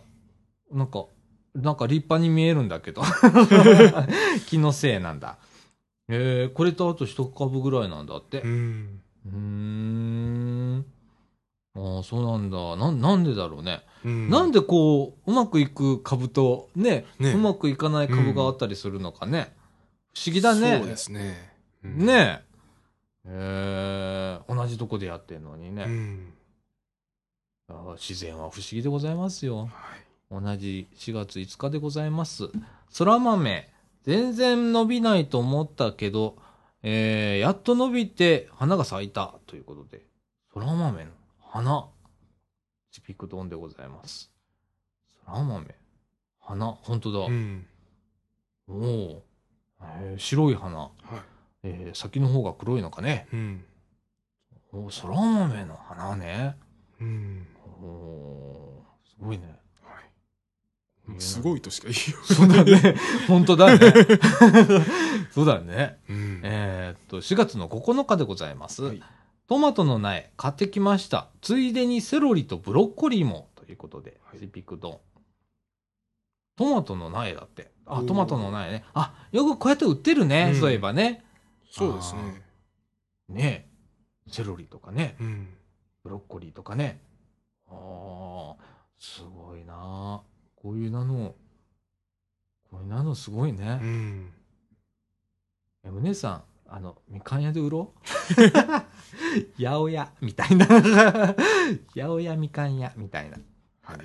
[0.71, 1.05] なんか、
[1.53, 3.01] なんか立派に見えるんだけど。
[4.47, 5.37] 気のせいなんだ。
[6.07, 8.41] えー、これとあと一株ぐらいなんだって。
[8.41, 9.01] うん
[10.77, 10.85] ん。
[11.75, 12.75] ああ、そうなんだ。
[12.77, 13.83] なん、なんでだろうね。
[14.05, 19.53] うんなんでこう、うまくいく株と、ね、ねうまくいかない株があったりするのかね。
[20.13, 20.77] 不思議だね。
[20.79, 21.51] そうですね
[21.83, 22.53] うんねえ。
[23.25, 25.83] えー、同じとこでやってんのにね。
[25.83, 26.32] うん
[27.97, 29.61] 自然は不思議でございますよ。
[29.61, 29.69] はい
[30.31, 32.49] 同じ4月5日でございます。
[32.89, 33.69] そら豆、
[34.01, 36.37] 全然伸びないと思ったけど、
[36.81, 40.01] えー、やっと伸びて花が咲いたということで、
[40.51, 41.87] そら豆の花、
[42.89, 44.31] チピクドンでございます。
[45.23, 45.65] そら豆、
[46.39, 47.19] 花、本当だ。
[47.27, 47.67] うん
[48.67, 49.23] おお、
[49.81, 50.89] えー白い花、はい
[51.61, 53.27] えー先の方が黒いのかね。
[53.31, 53.63] うん
[54.71, 56.57] おそら豆の花ね。
[56.99, 57.47] うん
[59.05, 59.59] すごいね。
[59.83, 62.95] はいすごいとしか言いよそうだね。
[63.27, 63.79] 本当だね。
[65.31, 65.99] そうだね。
[66.09, 68.83] ううんえーっと、4月の9日でございます。
[68.83, 69.03] はい
[69.45, 71.27] トマトの苗買ってきました。
[71.41, 73.49] ついでにセロリとブロッコリーも。
[73.55, 74.99] ということで、はいシピクドン。
[76.55, 77.71] トマトの苗だって。
[77.85, 78.85] あ、トマトの苗ね。
[78.93, 80.51] あ、よくこうやって売ってるね。
[80.53, 81.25] うんそういえばね。
[81.69, 82.41] そうですね
[83.27, 83.69] ね
[84.27, 85.17] セロリとかね。
[85.19, 85.47] うん
[86.03, 87.01] ブロッコリーとかね。
[87.73, 88.63] ああ、
[88.97, 90.21] すごいな
[90.55, 91.35] こういう名の、
[92.69, 93.79] こういう名のすごいね。
[93.81, 94.33] うん
[95.85, 98.43] えお姉さん、あの、みかん屋で売ろう？
[99.61, 100.65] 八百屋みたいな。
[101.35, 101.35] 八
[101.95, 103.37] 百屋みかん屋みたいな。
[103.81, 103.99] はい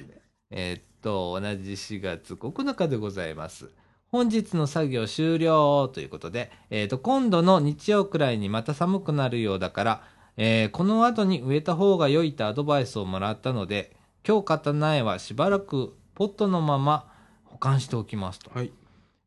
[0.51, 3.71] えーっと、同じ4月9日でございます。
[4.11, 10.03] 本日の作業終了ということで、えーっと、今度の日曜くらいにまた寒くなるようだから、
[10.41, 13.97] えーこの後に植えた方が良いとアドバイスをもらったので、
[14.27, 17.13] 今日買った苗はしばらくポットのまま
[17.45, 18.51] 保管しておきますと。
[18.55, 18.71] はい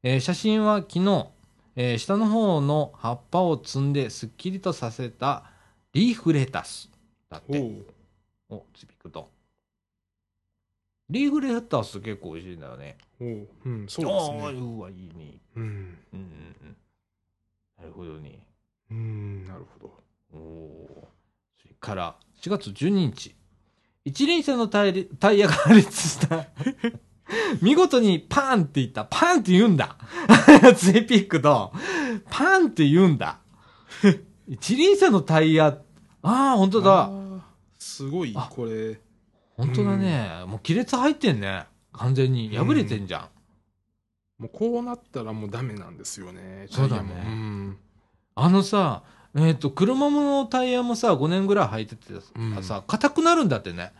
[0.04, 1.28] えー写真は昨日、
[1.76, 5.44] えー下の方の葉っぱを摘んですっきりとさせた
[5.92, 6.90] リーフレタス
[7.30, 7.72] だって。
[8.50, 9.30] お、つびくと。
[11.10, 12.98] リーフレタス結構美味しいんだよね。
[13.20, 14.20] おううん、そうで
[14.50, 14.62] すね。
[14.62, 15.34] うわ、いいね。
[15.58, 16.76] うんうん。
[17.78, 18.40] なるほどね。
[18.90, 20.01] うん、なるほど。
[20.34, 21.08] おお。
[21.62, 23.36] それから、4月12日。
[24.04, 26.48] 一輪車のタイヤタイヤが破裂した。
[27.62, 29.06] 見事にパンって言った。
[29.06, 29.98] パンって言うんだ。
[30.76, 31.72] ツイピックと、
[32.30, 33.40] パンって言うんだ。
[34.48, 35.78] 一輪車のタイヤ、
[36.24, 37.10] ああ、本当あだ。
[37.10, 37.42] ー
[37.78, 39.00] すごいあ、これ。
[39.56, 40.44] 本当だね。
[40.48, 41.66] もう亀裂入ってんね。
[41.94, 42.56] 完全に。
[42.56, 43.30] 破れてんじゃ
[44.40, 44.42] ん。
[44.42, 46.66] もうこうなったらもうダメなんですよね。
[46.70, 47.78] そうだねうん。
[48.34, 49.04] あのさ、
[49.36, 53.94] えっ、と、車のタイヤもさ、5年ぐらい履いててうんさ、硬くなるんだってね。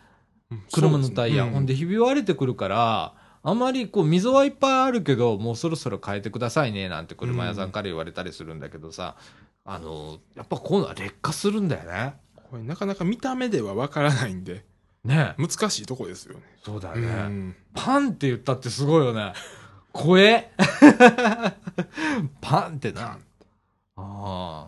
[0.52, 1.46] うん車のタイヤ。
[1.46, 3.14] ねほんで、ひび割れてくるから、
[3.44, 9.16] あまりこう、溝はいっぱいあるけど、もうそろそろ変えてくださいね、なんて車屋さんから言われたりするんだけどさ、
[9.64, 12.16] あの、やっぱこういうのは劣化するんだよね。
[12.50, 14.66] これなかなか見た目ではわからないんで、
[15.04, 16.42] ね難しいとこですよね。
[16.64, 17.08] そうだうね。
[17.08, 17.56] ん。
[17.74, 19.34] パンって言ったってすごいよね。
[19.94, 20.52] 怖え。
[22.42, 23.18] パンってな。
[23.96, 24.68] あ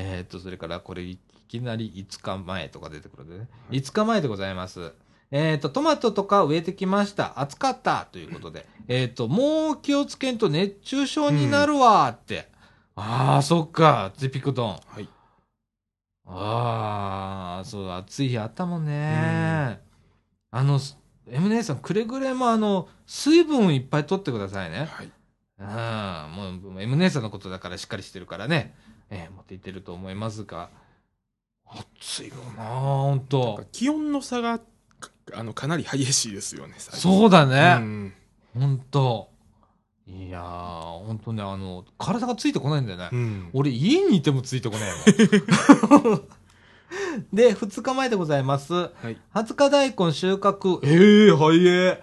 [0.00, 3.40] えーっと、それからこれいきなり5日前とか出てくるんでね。
[3.40, 4.92] はい5日前でございます。
[5.32, 7.40] えーっと、トマトとか植えてきました。
[7.40, 8.66] 暑かったということで。
[8.86, 12.48] えーっと、もう気をつけんと熱中症になるわって。
[12.94, 14.12] ああ、そっか。
[14.16, 14.80] ゼピクトン。
[14.86, 15.08] はい。
[16.26, 19.80] ああ、そう、暑い日あったもんね。
[20.52, 20.78] あの、
[21.26, 24.88] M 姉さん、くれぐれもあの、水分いっぱい取ってくださいね。
[24.90, 25.10] はい。
[25.60, 28.74] うん、もう、M 姉さんのことだからしっかりしてるからね。
[29.10, 30.70] えー持っていってると思いますが。
[31.98, 33.64] 暑いよなほんなんとか。
[33.72, 34.64] 気温の差がか
[35.34, 36.74] あのかなり激しいですよね。
[36.78, 37.74] そうだうね。
[37.74, 38.14] ん
[38.54, 39.28] ほんと。
[40.06, 43.10] いやー、ほんとね、あの、体がついてこないんだよね。
[43.12, 43.50] うん。
[43.52, 44.90] 俺家にいてもついてこない
[46.00, 46.22] もん。
[47.32, 48.72] で、2日前でございます。
[48.72, 49.18] はい。
[49.34, 50.80] 20日大根収穫。
[50.82, 52.02] ええ早え。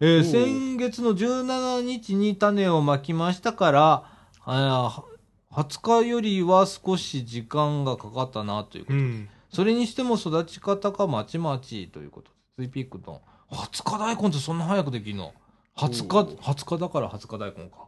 [0.00, 4.04] えーおう先月の17日に種をまきましたから、
[4.44, 5.11] あー
[5.52, 8.98] 20日よりは少し時間がかかったなということ。
[8.98, 9.28] うん。
[9.50, 12.56] それにしても育ち方がまちまちということです。
[12.56, 13.20] ツイピックと。
[13.50, 15.34] 20日大根ってそんな早くできんの
[15.76, 17.86] ?20 日、おう20日だから20日大根か。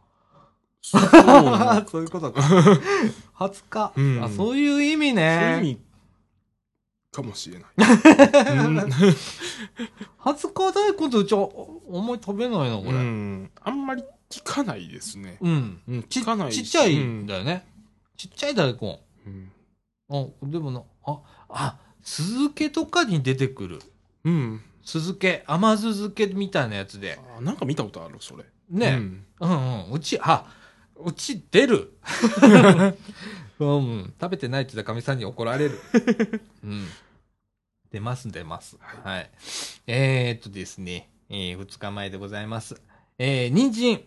[0.81, 1.01] そう
[1.89, 2.41] そういうことか。
[3.39, 4.29] 20日、うんあ。
[4.29, 5.23] そういう意味そうね。
[5.23, 5.81] いう意味
[7.11, 7.69] かもしれない。
[8.57, 11.49] うん20日大根ってうちは
[11.93, 12.91] あんまり食べないな、これ。
[12.91, 13.43] ううん。
[13.43, 13.51] ん。
[13.63, 14.03] あんまり
[14.39, 15.37] 聞かないですね。
[15.41, 15.81] うん。
[15.87, 16.03] うん。
[16.03, 17.65] ち聞かないちっちゃいうんんだよね。
[18.17, 18.99] ちっちゃい大根。
[19.25, 19.51] うん。
[20.09, 21.19] あ、でもな、あ、
[21.49, 23.79] あ、酢漬けとかに出てくる。
[24.23, 24.61] うん。
[24.83, 27.19] 酢漬け、甘酢漬けみたいなやつで。
[27.37, 28.43] あなんか見たことある、それ。
[28.69, 30.45] ね、うんうん、うんうち、あ、
[30.95, 31.93] うち出る。
[33.57, 35.79] うん、食べてないって言ったらかみさんに怒られる。
[36.63, 36.87] うん。
[37.91, 38.77] 出ます、出ます。
[38.79, 39.09] は。
[39.09, 39.31] はい
[39.87, 42.81] えー、っとですね、えー、2日前でございます。
[43.17, 44.03] えー、人参。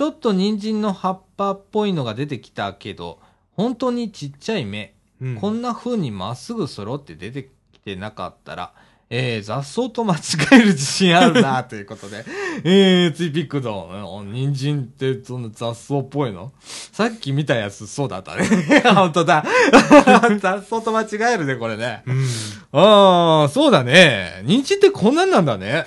[0.00, 3.18] ちょっと人参の葉っぱっぽいのが出てきたけど、
[3.52, 4.94] 本当にちっちゃい芽。
[5.20, 8.72] うんこんな風にまっすぐ揃って出てきてなかったら、
[9.10, 10.20] えー、雑草と間違
[10.52, 12.24] える自信あるな、ということで。
[12.64, 14.22] えー、ツイピックドン。
[14.22, 16.52] うん人参ってそんな雑草っぽいの？
[16.92, 18.46] さっき見たやつそうだったね。
[18.94, 19.44] 本当だ。
[20.40, 22.04] 雑草と間違えるね、これね。
[22.06, 22.24] うん。
[22.72, 24.40] ああ、そうだね。
[24.46, 25.84] 人参ってこんなんなんだね。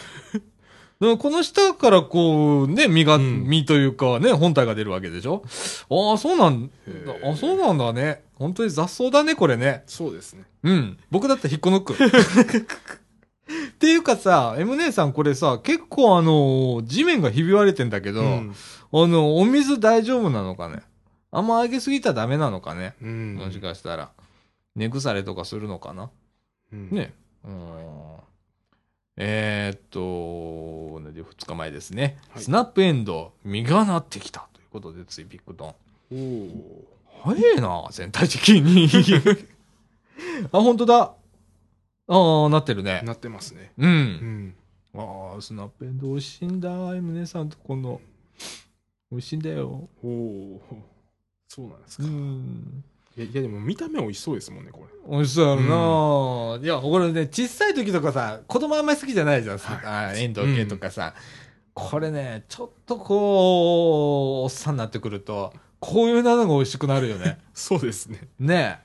[1.17, 5.43] この下からこう、ね、実が、うん実というかね、本体が出るわけでしょ？
[5.89, 8.23] ああ、そうなんへーあ、そうなんだね。
[8.35, 9.83] 本当に雑草だね、これね。
[9.87, 10.43] そうですね。
[10.63, 10.97] うん。
[11.11, 11.93] 僕だったら引っこ抜く。
[12.03, 18.55] っていうかさ、M 姉さんこれさ、結構あの、地面がひび割れてんだけど、うん
[18.95, 20.81] あの、お水大丈夫なのかね？
[21.31, 22.93] あんま上げすぎたらダメなのかね？
[23.01, 23.35] うん。
[23.35, 24.11] もしかしたら。
[24.75, 26.09] 根腐れとかするのかな？
[26.71, 26.89] うん。
[26.91, 27.13] ね。
[27.43, 27.53] うん。
[29.15, 32.17] えー、っと、同じ2日前ですね。
[32.29, 35.75] はいスナップエンドウ、実がなってきたということで、ついピックドン。
[36.11, 37.33] おお。
[37.35, 38.87] 早いな、全体的に。
[40.51, 41.15] あ、本当だ。
[42.07, 43.01] ああ、なってるね。
[43.05, 43.71] なってますね。
[43.77, 43.85] う。
[43.85, 44.55] うんん。
[44.95, 46.69] ああ、スナップエンドウ美味しいんだ。
[46.95, 48.01] M 姉さんとこの。
[49.11, 49.87] 美味しいんだよ。
[50.03, 50.61] おお。
[51.47, 52.11] そうなんですうか。
[52.11, 52.83] ん。
[53.15, 54.93] いや、いやでも見た目美味しそうですもんね、これ。
[55.09, 59.57] 美味しそうやろな、いや、これね、小さい時とかさ、子供あんまり好きじゃないじゃん。
[59.57, 61.13] はいあエンドウ系とかさ、
[61.73, 67.39] これね、ちょっとこう、おっさんになってくると、こういうのが美味しくなるよね。
[67.53, 68.27] そうですね。
[68.39, 68.79] ね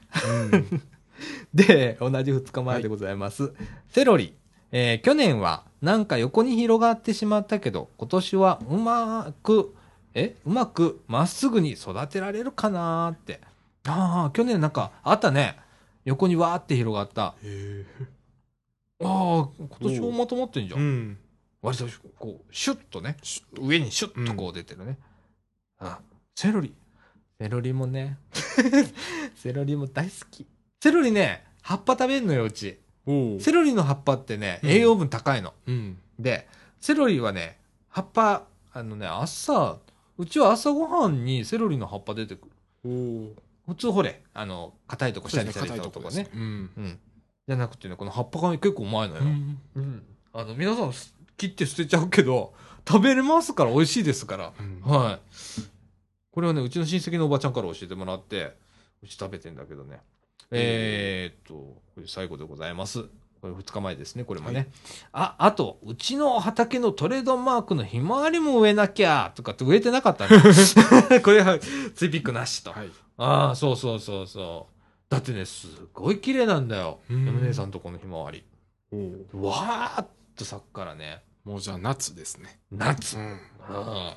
[0.53, 0.83] うん。
[1.55, 3.53] で、同じ2日前でございます。
[3.89, 4.35] セロリ。
[4.71, 9.75] えー去年はなんか横に広がってしまったけど、今年はうまく、
[10.15, 13.41] えうまくまっすぐに育てられるかなーって。
[13.89, 15.57] ああ、去年なんかあったね。
[16.05, 17.35] 横にわーって広がった。
[17.43, 18.09] へえ。
[19.05, 20.77] ああ、今年もまとまってんじゃ。
[20.77, 21.19] うんん。
[21.63, 21.87] 割と
[22.19, 23.17] こう、シュッとね、
[23.61, 24.99] 上にシュッとこう出てるね。
[25.79, 26.01] あ、
[26.35, 26.75] セロリ。
[27.41, 28.19] セロリもね、
[29.37, 30.47] セロリも大好き。
[30.83, 32.79] セロリね、葉っぱ食べんのよ、うち。
[33.41, 35.55] セロリの葉っぱってね、うん栄養分高いの。
[35.67, 36.49] うんで、
[36.81, 39.79] セロリはね、葉っぱ、あのね、朝、
[40.17, 42.49] うちは朝ごはんにセロリの葉っぱ出てく
[42.85, 43.37] る。
[43.69, 46.31] 普通ほれ、あの、硬いとこ、シャリシャリしたとこね。
[46.35, 46.99] うんうん。
[47.47, 49.21] じゃなくてね、この葉っぱが結構うまいのよ。
[49.23, 50.03] うんうん。
[50.33, 52.55] あの、皆さんす切って捨てちゃうけど、
[52.89, 54.53] 食べれますから美味しいですから。
[54.59, 55.21] うんはい。
[56.31, 58.57] これはね、うちの親戚のおばちゃんから教えてもらって、
[59.03, 60.01] うち食べてんだけどね。
[60.51, 63.03] えー、っと、これ最後でございます。
[63.43, 64.71] これ2日前ですね、これもね。
[65.13, 70.41] あ、あと、うちの畑のトレードマークのひまわりも植えなきゃとかって植えてなかったね。
[71.23, 71.59] これは、
[71.95, 72.73] ツイピックなしと。
[72.73, 75.13] はいああ、そうそうそうそう。
[75.13, 77.01] だってね、すごい綺麗なんだよ。
[77.11, 78.45] うん山姉さんとこのひまわり。
[79.33, 81.23] わーっと咲くからね。
[81.45, 83.17] もうじゃあ夏ですね夏。
[83.19, 84.17] んあ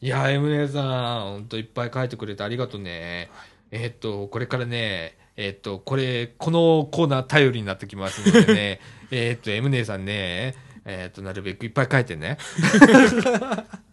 [0.00, 0.80] いや、エムネさ
[1.18, 3.30] ん、ほんといっぱい書いてくれてありがとうね。
[3.70, 12.38] えーっと、これからね、えーっと、これ、このコーナー頼りになってきますのでね、 えーっと、エムネさんね、えーっと、なるべくいっぱい書いてね。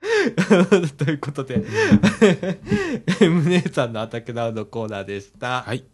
[0.96, 1.62] ということで、
[3.20, 5.62] エ ムネさんの畑なのコーナーでした。
[5.62, 5.84] はい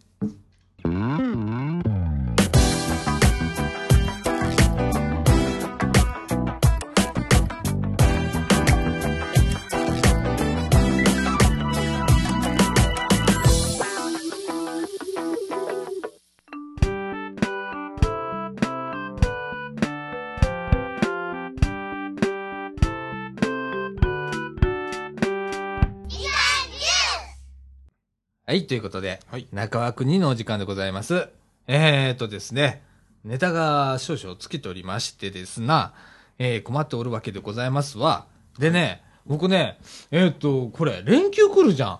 [28.65, 31.29] ということで、はい中枠2のお時間でございます。
[31.67, 32.81] えーとですね、
[33.23, 35.93] ネタが少々尽きておりましてですな、
[36.39, 38.25] えー困っておるわけでございますわ。
[38.57, 39.77] でね、僕ね、
[40.11, 41.99] えーと、これ、連休来るじゃん。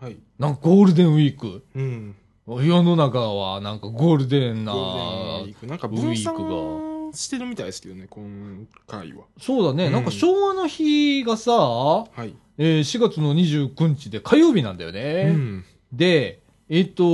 [0.00, 1.64] はいなんかゴールデンウィーク。
[1.74, 2.14] うん
[2.46, 15.30] 世の中はなんかゴールデンな、ゴールデンウィークなんか分ークが散してるみたいですけどね今回はそうだね、うんなんか昭和の日がさ、はいえー4月の29日で火曜日なんだようね。
[15.30, 15.64] ん
[15.96, 17.04] で、えっ、と、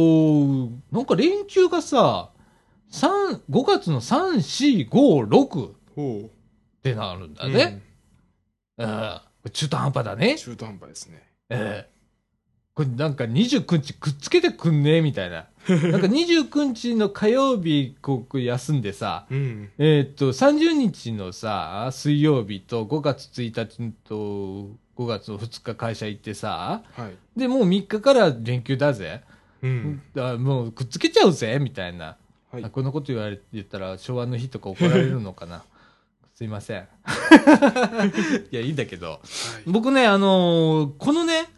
[0.93, 2.31] なんか連休がさ、
[2.88, 6.31] 三5月の3、4、5、6っ
[6.83, 7.83] てなるんだね。
[8.79, 9.21] うん
[9.53, 10.37] 中途半端だね。
[10.37, 12.01] 中途半端ですねええ
[12.75, 15.49] これなんか29日くっつけてくんねみたいな。
[15.69, 27.38] なんか29日の火曜日、こう休んでさ、うんえっ、と、30日のさ、水曜日と5月1日と5月の2日会社行ってさ、はい。
[27.38, 29.22] で、もう3日から連休だぜ。
[29.62, 30.02] うん。
[30.18, 32.16] あもうくっつけちゃうぜみたいな、
[32.52, 32.64] はい。
[32.64, 35.64] あこんなこと言われ言ったら昭和の日とか怒られるのかな。
[36.34, 36.88] すいません。
[38.52, 39.10] いやいいんだけど。
[39.12, 39.20] はい。
[39.66, 41.48] 僕ねあのーこのね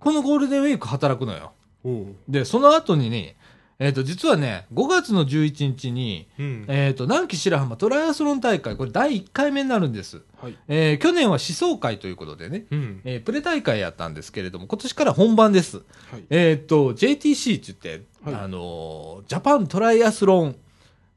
[0.00, 1.52] このゴールデンウィーク働くのよ。
[1.84, 3.36] ほでその後にね
[3.80, 6.64] えっ、と実はね5月の11日にううん。
[6.68, 10.58] えっ、と南紀白浜トライアスロン大会これ第1回目になるんです、はい。
[10.66, 13.00] えー去年は思想会ということでね、うん。
[13.04, 15.76] えープレ大会やったんですけれども今年から本番です。
[16.10, 16.24] はい。
[16.28, 18.34] えーっと、JTC って言って、はい。
[18.44, 20.56] あのージャパントライアスロン、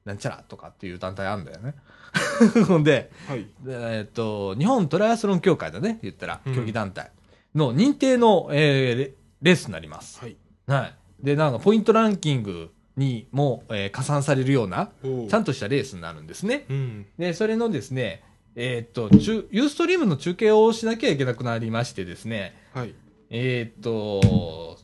[0.05, 1.73] なんちゃらとかっていう団体あるんだよね。
[2.67, 3.39] ほんで、はい。
[3.63, 6.55] でえーっと、日本トライアスロン協会だね、言ったら、うん。
[6.55, 7.11] 競技団体
[7.55, 10.19] の認定の、えレースになります。
[10.19, 10.35] はい。
[10.67, 10.95] はい。
[11.23, 14.91] で、なんか、ポイントランキングにも、えー加算されるような、
[15.29, 16.65] ちゃんとしたレースになるんですね。
[16.69, 18.23] うんで、それのですね、
[18.55, 22.93] えーっと、中ユーストリームの中継をしなきゃいけなくなりましてですね、はい
[23.29, 24.77] えーっと、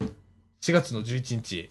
[0.62, 1.70] 4月の11日、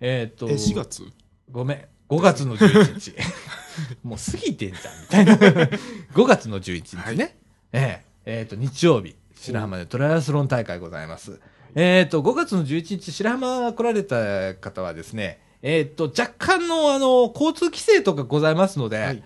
[0.00, 1.04] えーっと、え4月？
[1.50, 3.14] ごめん、5月の11日。
[4.02, 5.34] もう過ぎてんじゃん、みたいな。
[6.12, 7.36] 5月の11日ね。
[7.72, 11.40] えええーっと、日曜日、白浜でトライアスロン大会ございます。
[11.74, 19.22] えーっと、5月の11日、白浜来られた方はですね、えーっと、若干の、あの、交通規制とかございますので、はい。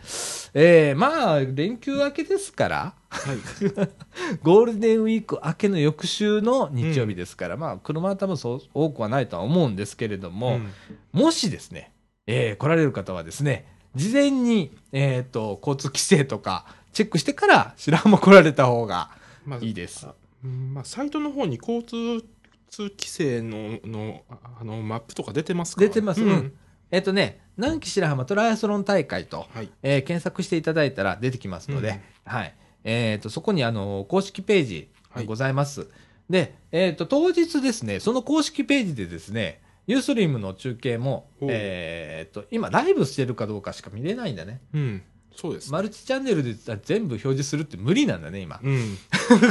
[0.54, 3.36] えーまあ、連休明けですから、はい。
[4.44, 10.72] ゴールデンウィーク明けの翌週の日曜日ですから、まあ、車は多分そう多くはないとは思うんですけれども、うん。
[11.12, 11.90] もしですね、
[12.26, 19.10] えー来られる方はですね、事前に、えっ、と、交通規制とかチェックしてから白浜来られた方が
[19.46, 20.06] まあいいです。
[20.44, 22.24] うんまあ、サイトの方に交通
[22.70, 25.80] 規制ののああのマップとか出てますか？
[25.80, 26.22] 出てます。
[26.22, 26.52] ううんん。
[26.90, 32.54] えっ、とね、南紀白浜トライアスロン大会と、はいえー検索していただいたら出てきますので、はい。
[32.84, 35.88] えっ、と、そこにあの、公式ページがございます。
[36.30, 44.60] で、えっ、と、当日ですね、その公式ページでですね、ユーストリームの中継もえっ、と、今ライブしてるかどうかしか見れないんだね。
[44.74, 45.02] うん
[45.36, 48.58] そうです、マルチチャンネルで全部表示するって無理なんだね、今。
[48.62, 48.98] うん。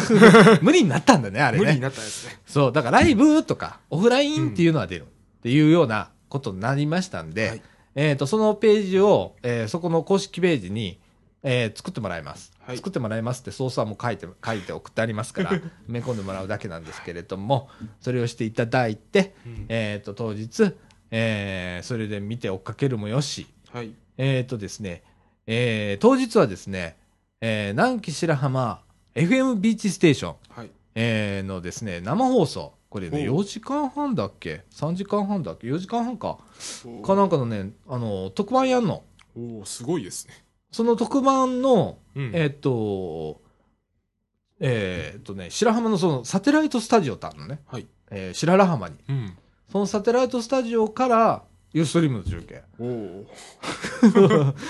[0.62, 1.64] 無理になったんだね、あれね。
[1.64, 2.40] 無理になったやつね。
[2.46, 5.04] そう、だからライブとか、オフラインっていうのは出る。
[5.04, 5.06] っ
[5.44, 7.62] ていうようなことになりましたんで、はい
[7.96, 11.00] えっ、と、そのページを、えーそこの公式ページに、
[11.44, 12.52] えー作ってもらいます。
[12.60, 17.70] はい作ってもらいますって、ソースはもう書いて、 書いて送ってありますから、埋め込んでもらうだけなんですけれども、
[18.02, 20.74] それをしていただいて、うんえっ、と、当日、
[21.12, 23.94] えーそれで見て追っかけるもよし、はい。
[24.18, 25.04] えっ、とですね、
[25.48, 26.98] えー当日はですね、
[27.42, 28.82] えー南紀白浜
[29.16, 30.70] FM ビーチステーション、はい。
[30.96, 32.74] えーのですね、生放送。
[32.90, 36.38] これね、おう4時間半だっけ ?3 時間半だっけ ?4 時間半か。
[36.86, 39.04] おかなんかのね、あの、特番やんの。
[39.36, 40.34] おーすごいですね。
[40.72, 43.42] その特番の、うんえーっと、
[44.60, 47.60] えーっとね、白浜のそのサテライトスタジオってあるのね。
[47.68, 47.88] はい。
[48.12, 48.96] えー白良浜に。
[49.10, 49.38] うん。
[49.72, 51.44] そのサテライトスタジオから、
[51.76, 52.64] ユーストリームの中継。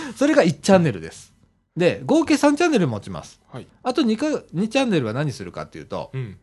[0.17, 1.35] それが1チャンネルです。
[1.77, 3.39] で、合計3チャンネル持ちます。
[3.47, 3.67] はい。
[3.83, 4.25] あと2か、
[4.55, 6.37] 2チャンネルは何するかっていうと、うん。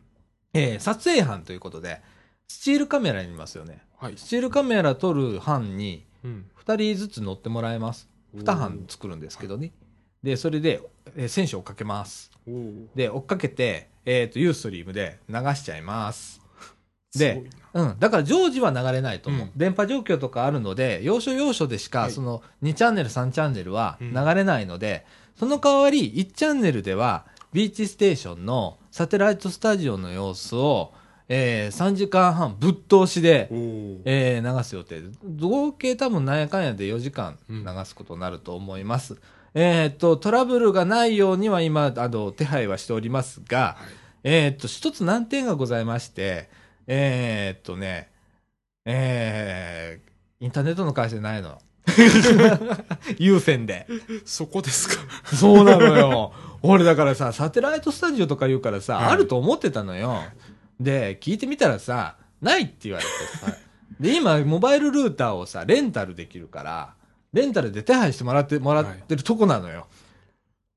[0.53, 2.01] えー撮影班ということで、
[2.47, 3.81] スチールカメラにいますよね。
[3.97, 4.13] はい。
[4.15, 6.45] スチールカメラ撮る班にうん。
[6.65, 8.07] 2人ずつ乗ってもらえます。
[8.33, 9.73] 2班作るんですけどね。
[10.23, 10.81] で、それで、
[11.17, 12.31] えー選手を追っかけます。
[12.95, 16.39] で、追っかけて、えっ、と、ユーストリームで流しちゃいます。
[17.19, 17.43] で。
[17.73, 17.95] うん。
[17.99, 19.41] だから常時は流れないと思う。
[19.43, 25.05] うん電波状況とかあるので、要所要所でしか、はいその2チャンネル、3チャンネルはうん流れないので、
[25.35, 30.93] その代わり1チャンネルでは、ビーチステーションのサテライトスタジオの様子を、
[31.29, 33.47] えー3時間半ぶっ通しで。
[34.05, 35.07] えー流す予定で
[35.39, 39.17] 合計多分なんやかんやで4時間うん流すことになると思います。
[39.55, 43.93] えーっと、トラブルがないようには今、あの、手配はしておりますが、はい。
[44.23, 46.49] えーっと、一つ難点がございまして、
[46.87, 48.11] えーっとね、
[48.85, 51.61] えー、インターネットの回線ないの。
[53.19, 53.87] 有線で。
[54.25, 55.03] そこですか。
[55.35, 56.33] そうなのよ。
[56.63, 60.23] 俺だからさ、サテライトスタジオとか言うからさ、はいあると思ってたのよ。
[60.79, 63.57] で、聞いてみたらさ、ないって言われてさ。
[63.99, 66.93] で、今、モバイルルーターをさ、レンタルできるから、
[67.31, 69.87] レンタルで手配してもらって、もらってるとこなのよ。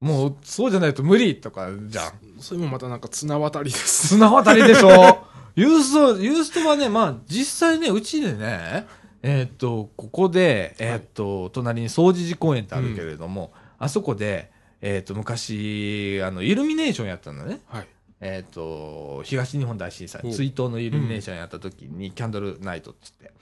[0.00, 2.12] もう、そうじゃないと無理とか、じゃん。
[2.40, 4.08] それもまたなんか綱渡りです。
[4.08, 5.24] 綱渡りでしょ？
[5.56, 8.86] ユースト、ユーストはね、まあ、実際ね、うちでね、
[9.22, 14.50] えーっと、ここで、えーっと、隣に総持寺公園ってあるけれども、あそこで、
[14.82, 17.60] えーっと、昔、あの、イルミネーションやったのね。
[17.68, 17.86] はい。
[18.20, 23.32] えーっと、東日本大震災、お追悼のイルミネーションやった時に、キャンドルナイトっつって、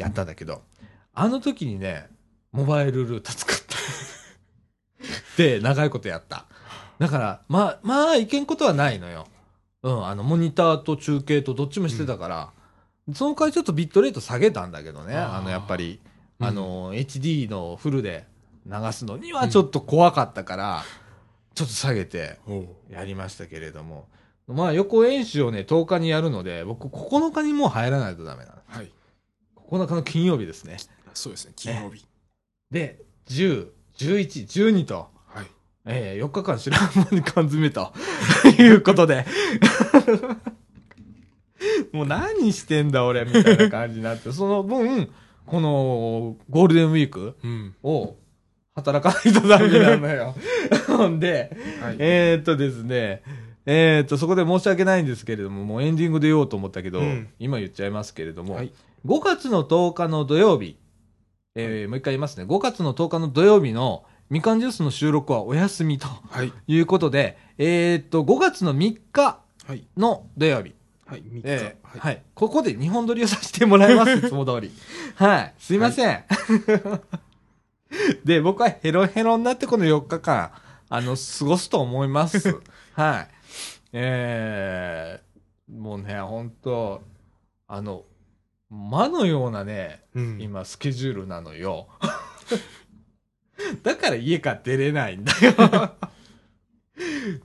[0.00, 0.62] やったんだけど、
[1.14, 2.06] あの時にね、
[2.52, 3.76] モバイルルーター使った。
[5.36, 6.46] で、長いことやった。
[6.98, 9.26] だから、まあ、まあ、いけんことはないのよ。
[9.82, 12.52] うん、あの、モニターと中継とどっちもしてたから、
[13.14, 16.00] その代わりちょっとビットレート下げたんだけどね、あの、やっぱり、
[16.38, 18.26] うんあの、HD のフルで
[18.66, 20.84] 流すのにはちょっと怖かったから、
[21.54, 22.38] ちょっと下げて。
[22.88, 24.08] やりましたけれども、
[24.46, 28.56] まあ、予行演習をね、10日にやるので、僕、9日にもう入らないとダメなの。
[28.66, 28.90] はい。
[29.70, 30.78] 9日の金曜日ですね。
[31.14, 31.52] そうですね。
[31.56, 32.06] 金曜日。
[32.70, 33.68] で、10、
[34.00, 35.46] 11、12と、はい。
[35.86, 37.92] えー、4日間白浜に缶詰と
[38.58, 39.26] いうことで。
[41.92, 45.10] もう何してんだ俺みたいな感じになって、その分、
[45.46, 47.74] このゴールデンウィークうん。
[47.82, 48.16] を
[48.74, 50.34] 働かないとダメなのよ。
[50.86, 51.96] ほんで、はい。
[51.98, 53.22] えー、っとですね、
[53.66, 58.72] えー、っと、そこで申し訳ないんですけれども、もうエンディングで言おうと思ったけど、うん今言っちゃいますけれども、はい
[59.06, 60.76] 5月の10日の土曜日、
[61.56, 66.52] えーもう一回言いますね、5月の10日の土曜日のみかんジュースの収録はお休みとはい。
[66.68, 69.84] いうことで、えー、っと、5月の3日はい。
[69.96, 70.74] の土曜日、
[71.06, 71.22] はい。
[71.22, 71.42] 3日。
[71.44, 72.00] えーは。
[72.04, 74.70] はいい、ここで日本撮りをさせてもらいます、いつも通り。
[75.16, 75.54] はい。
[75.58, 76.24] すいません。
[78.24, 80.52] で、僕はヘロヘロになってこの4日間、
[80.88, 82.60] あの、過ごすと思います。
[82.94, 83.28] はい。
[83.92, 87.02] えー、もうね、本当
[87.66, 88.04] あの、
[88.70, 90.40] 魔のようなね、うん。
[90.40, 91.88] 今スケジュールなのよ。
[93.82, 95.96] だから家から出れないんだよ。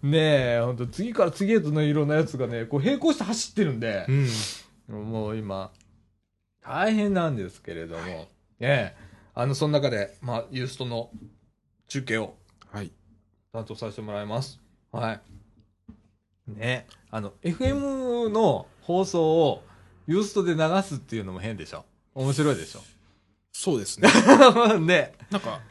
[0.04, 4.06] ねえ、ほんと次から次へとのいろんなやつがね、こう並行して走ってるんで
[4.88, 5.12] う、ん。
[5.12, 5.72] もう今、
[6.62, 8.28] 大変なんですけれども、
[8.60, 8.98] ええ、
[9.34, 11.12] あの、その中で、まあ、ユーストの
[11.88, 12.36] 中継を
[12.72, 12.92] はい。
[13.52, 14.60] 担当させてもらいます。
[14.92, 15.22] はい。
[16.48, 19.64] ね、あの、FM の放送を
[20.08, 21.86] ユーストで流すっていうのも変でしょ？
[22.14, 22.82] 面白いでしょ？
[23.52, 24.10] そうですね。
[24.80, 25.62] ね、なんか、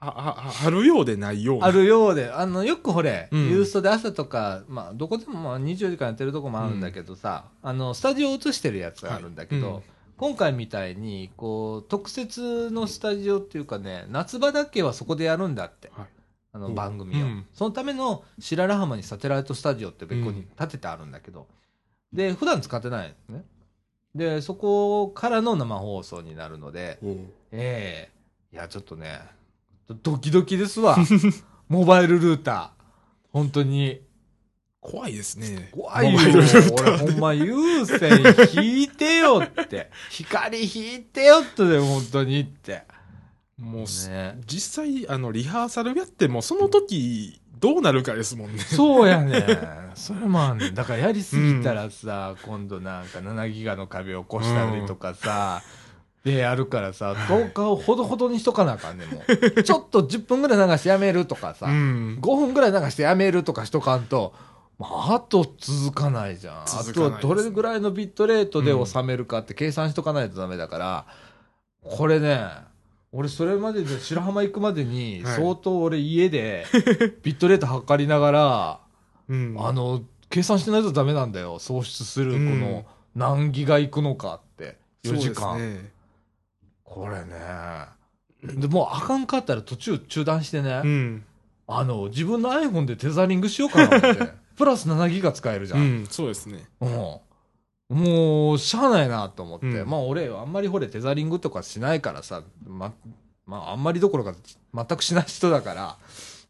[0.00, 1.66] あ、あ、ああるようでないような。
[1.66, 1.70] あ。
[1.72, 3.48] るようで、あの、よくほれ、うん。
[3.50, 9.76] ユーストで朝とか、まあ、どこでもまあ24時間やってるとこもあるんだけどさ、あの、スタジオ映してるやつがあるんだけど、はい。
[9.76, 9.82] うん
[10.16, 15.90] 今回みたいに、こう、特設のスタジオっていうかね、夏場だけはそこでやるんだって。
[15.92, 16.06] はい。
[16.52, 16.74] あのうん。
[16.76, 17.46] 番組を、うん。
[17.52, 21.48] そのための白良浜にサテライトスタジオって別個に建ててあるんだけど、
[22.12, 23.44] で、普段使ってないのね。
[24.14, 27.16] で、そこからの生放送になるので、おう
[27.52, 28.10] え
[28.52, 29.20] えいや、ちょっとね、
[30.02, 30.96] ドキドキですわ。
[31.68, 32.70] モバイルルーター。
[33.32, 34.00] 本当に。
[34.80, 35.70] 怖いですね。
[35.72, 36.20] 怖いよ
[36.76, 38.22] 俺ほんま有線
[38.54, 39.90] 引いてよって。
[40.10, 42.84] 光引いてよってね、本当にって。
[43.56, 44.38] もうす、ね。
[44.46, 48.58] 実際、あの、リハーサルやっても、その時、どうなるかですもんね。
[48.58, 49.92] そうやねん。
[49.94, 50.74] それもあんねん。
[50.76, 55.62] だからやりすぎたらさ、今度なんか7ギガの壁を越したりとかさ、
[56.24, 59.22] でやるからさ、動画をほどほどにしとかなあかんねん、も
[59.56, 59.62] う。
[59.62, 62.18] ちょっと10分ぐらい流してやめるとかさ、うん。
[62.20, 64.34] 5分ぐらい流してやめるとかしとかんと、
[64.78, 66.62] まあ、あと続かないじゃん。
[66.64, 71.06] あとないですねどれぐらいのビットレートで収めるかって計算しとかないとダメだから、
[71.82, 72.46] これね、
[73.16, 76.66] 俺それまでで白浜行くまでにはい相当俺家で
[77.22, 78.80] ビットレート測りながら、
[79.28, 79.56] うん。
[79.58, 81.60] あの、計算してないとダメなんだよ。
[81.60, 82.84] 喪失するこうんの
[83.14, 84.78] 何ギガ行くのかって。
[85.04, 85.34] 4時間。
[85.34, 85.90] そうですね。
[86.82, 88.60] これね。
[88.60, 90.82] でもうあかんかったら途中中断してね。
[90.84, 91.24] うん。
[91.68, 94.32] あの、自分の iPhone でテザリングしようかなって。
[94.56, 95.76] プラス7ギガ使えるじゃ。
[95.76, 96.66] うんん、そうですね。
[96.80, 97.16] うん。
[97.88, 99.66] もう、しゃあないなと思って。
[99.66, 102.92] うんまあ俺、あんまりほれ、テザリングとかしないからさ、ま、
[103.46, 104.34] まああんまりどころか
[104.72, 105.98] 全くしない人だから、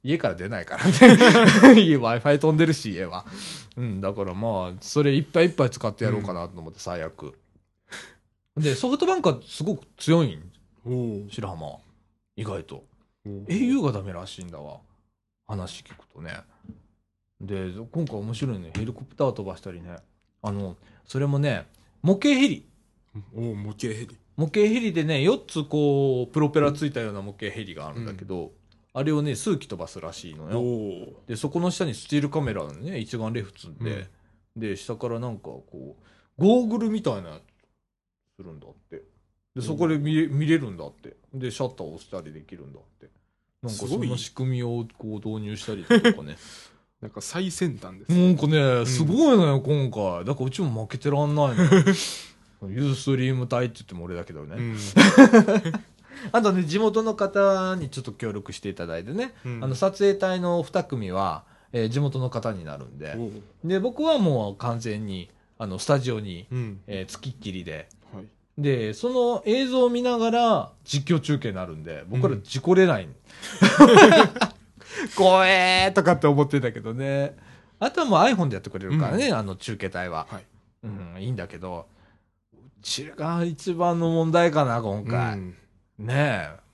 [0.03, 0.93] 家から出ないからね。
[1.81, 3.25] 家 Wi-Fi 飛んでるし、家は。
[3.77, 7.39] うん、だからまあ、それいっぱいいっぱい使ってやろうかなと思って、最悪。
[8.57, 10.53] で、ソフトバンクはすごく強いん、
[10.87, 11.79] お白浜は。
[12.37, 12.85] 意外と。
[13.27, 14.81] お au がダメらしいんだわ
[15.47, 16.31] 話聞くとね
[17.41, 19.97] で今回面白いねヘリコプター飛ばしたりね
[20.43, 20.77] あの
[21.07, 21.67] それもね
[22.03, 22.67] 模型ヘリ。
[23.35, 24.19] おお模型ヘリ。
[24.37, 28.53] 模型ヘリでね4つこうプロペラついたような模型ヘリがあるんだけど、
[28.93, 30.61] あれをね数機飛ばすらしいのおよ。
[30.61, 34.09] おでそこの下にスチールカメラのね一眼レフ積んで、
[34.57, 39.03] で下からなんかこうゴーグルみたいなやつするんだって。
[39.55, 41.17] でそこで見れ見れるんだって。
[41.33, 43.09] でシャッターを押したりできるんだって。
[43.63, 46.37] なんかその仕組みをこう導入したりとかね
[47.05, 48.13] なんか最先端です。
[48.13, 50.25] なんかねすごいのよ今回。
[50.25, 51.71] だからうちも負けてらんないのよ。
[52.67, 54.77] ユーストリーム隊って言っても俺だけどね、うん。
[56.33, 59.63] あとね地元の方にちょっと協力していただいてね、うん。
[59.63, 61.45] あの撮影隊の2組は、
[61.75, 63.19] えー地元の方になるんで、
[63.63, 65.29] で僕はもう完全に
[65.59, 66.81] あのスタジオに、うん。
[66.87, 67.87] えー付きっきりで。
[68.15, 68.25] はい。
[68.57, 72.43] でその映像を見ながら実況中継になるんで僕らうん。
[72.43, 73.09] 事故れない、
[75.17, 77.37] 怖えーとかって思ってたけどね
[77.79, 80.45] あとはもう iPhone でやってくれるからね、あの中継隊は、はい。
[80.85, 81.87] うん、いいんだけど
[82.53, 85.57] うちが一番の問題かな今回、うん
[85.99, 86.65] ねえ。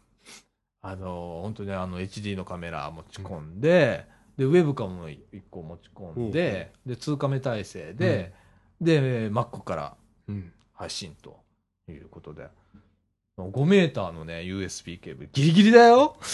[0.83, 4.07] あの、本当にあの HD のカメラ持ち込んで、
[4.39, 8.33] で、ウェブカム1個持ち込んで、で、2カメ体制で、
[8.81, 9.97] で、Mac から
[10.29, 10.53] うん。
[10.73, 11.39] 配信と
[11.89, 12.49] いうことで。
[13.49, 15.31] 5メーターのね、USB ケーブル。
[15.33, 16.17] ギリギリだよ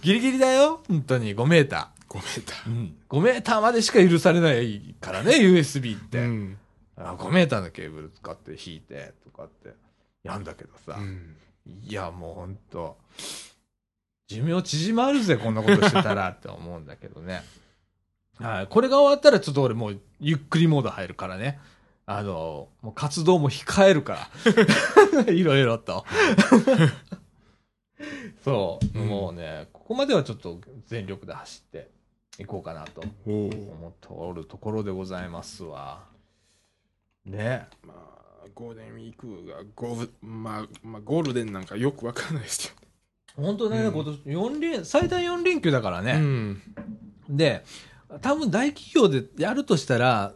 [0.00, 2.70] ギリギリだよ本当に5メータ5メーター。
[2.70, 2.96] うん。
[3.08, 6.18] 5メーターまでしか許されないからね、USB って。
[6.18, 6.22] ー。
[6.22, 6.58] うん。
[7.00, 9.74] あ5メーターのケーブル使って引いてとかって
[10.24, 11.36] やんだけどさ、うん
[11.86, 12.96] いやもうほんと
[14.26, 17.42] 寿命縮まるぜこんなことしてたらって思うんだけどね
[18.38, 21.60] はいこれが終わったらちょっと俺もうゆっくりモード入るからね
[22.10, 24.30] あのもう活動も控えるか
[25.26, 25.28] ら。
[25.30, 26.06] いろいろと。
[28.42, 31.90] そう、うんもうねここまではちょっと全力で走って
[32.38, 33.02] いこうかなと。
[33.26, 36.06] 思っておるところでございますわ。
[37.26, 37.66] ね。
[37.86, 37.92] ま
[38.42, 42.74] あ、ゴールデンウィークがゴール、まあ、まあ、ゴールデンなんかよくわかんないです
[43.36, 43.92] 本当ね、うん。
[43.92, 46.62] 今年4連最大4連休だからよね、ん。
[47.28, 47.64] で
[48.22, 50.32] 多分大企業でやるとしたら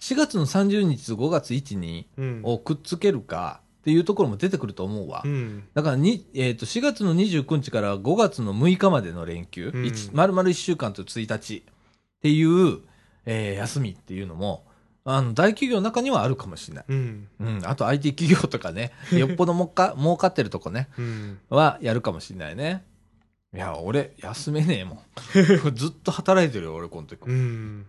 [0.00, 2.40] 4月の30日と5月1日うん。
[2.44, 5.64] をくっつけるかっていうところも出てくると思うわ、うん。
[5.74, 11.72] だからに、えー、と4月の29日から5月の6日までの連休、うん一丸々1週間と1日っ
[12.20, 12.80] ていう、
[13.26, 14.64] えー休みっていうのも
[15.04, 17.28] あの大企業の中にはあるかもしれない、うん。
[17.38, 21.38] うん、あと IT 企業とかね よっぽどもっか儲かってるとこねうん。
[21.48, 22.84] はやるかもしれないね。
[23.54, 24.98] いや、俺、休めねえもん。
[25.74, 27.22] ずっと働いてるよ、俺、この時。
[27.22, 27.86] うねん。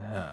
[0.00, 0.32] え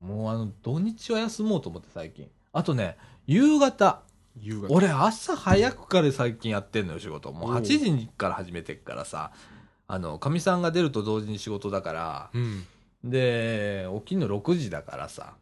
[0.00, 2.28] もう、あの、土日は休もうと思って、最近。
[2.52, 2.96] あとね、
[3.26, 4.02] 夕方。
[4.36, 4.72] 夕方。
[4.72, 7.32] 俺、朝早くから最近やってんのよ、仕事。
[7.32, 9.32] もうおう8時から始めてっからさ。
[9.86, 12.30] あの、かみさんが出ると同時に仕事だから。
[12.32, 12.66] うん。
[13.04, 15.34] で、起きんの6時だからさ。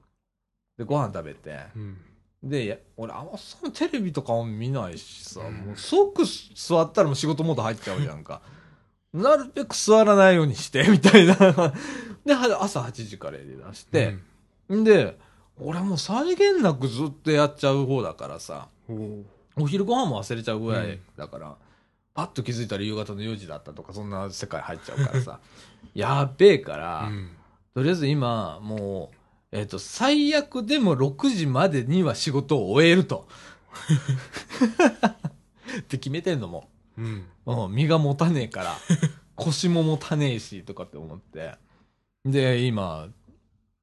[0.78, 1.58] で、ご飯食べて。
[1.74, 1.98] うん。
[2.42, 6.22] で、俺、あんまそのテレビとかも見ないしさ、うんもう即
[6.54, 8.40] 座ったらもう仕事モード入っちゃうじゃんか。
[9.12, 11.34] なるべく座らないようにして、みたいな。
[12.24, 14.22] で、は朝8時から入れ出して、ん
[14.68, 15.18] で、
[15.58, 19.26] 俺もう際限なくずっとやっちゃう方だからさ、うん
[19.58, 21.56] お昼ご飯も忘れちゃうぐらいだから、
[22.12, 25.40] パッと気づいたら夕方の4時だったとか、そんな世界入っちゃうからさ、
[25.94, 27.30] やっべえから、うん
[27.76, 29.16] とりあえず今、もう、
[29.52, 33.28] えっ、と、最悪でも6時までには仕事を終えると。
[35.80, 36.70] って決めてんのも。
[36.96, 38.74] うんうん、身が持たねえから、
[39.36, 41.52] 腰も持たねえし、とかって思って。
[42.24, 43.08] で、今、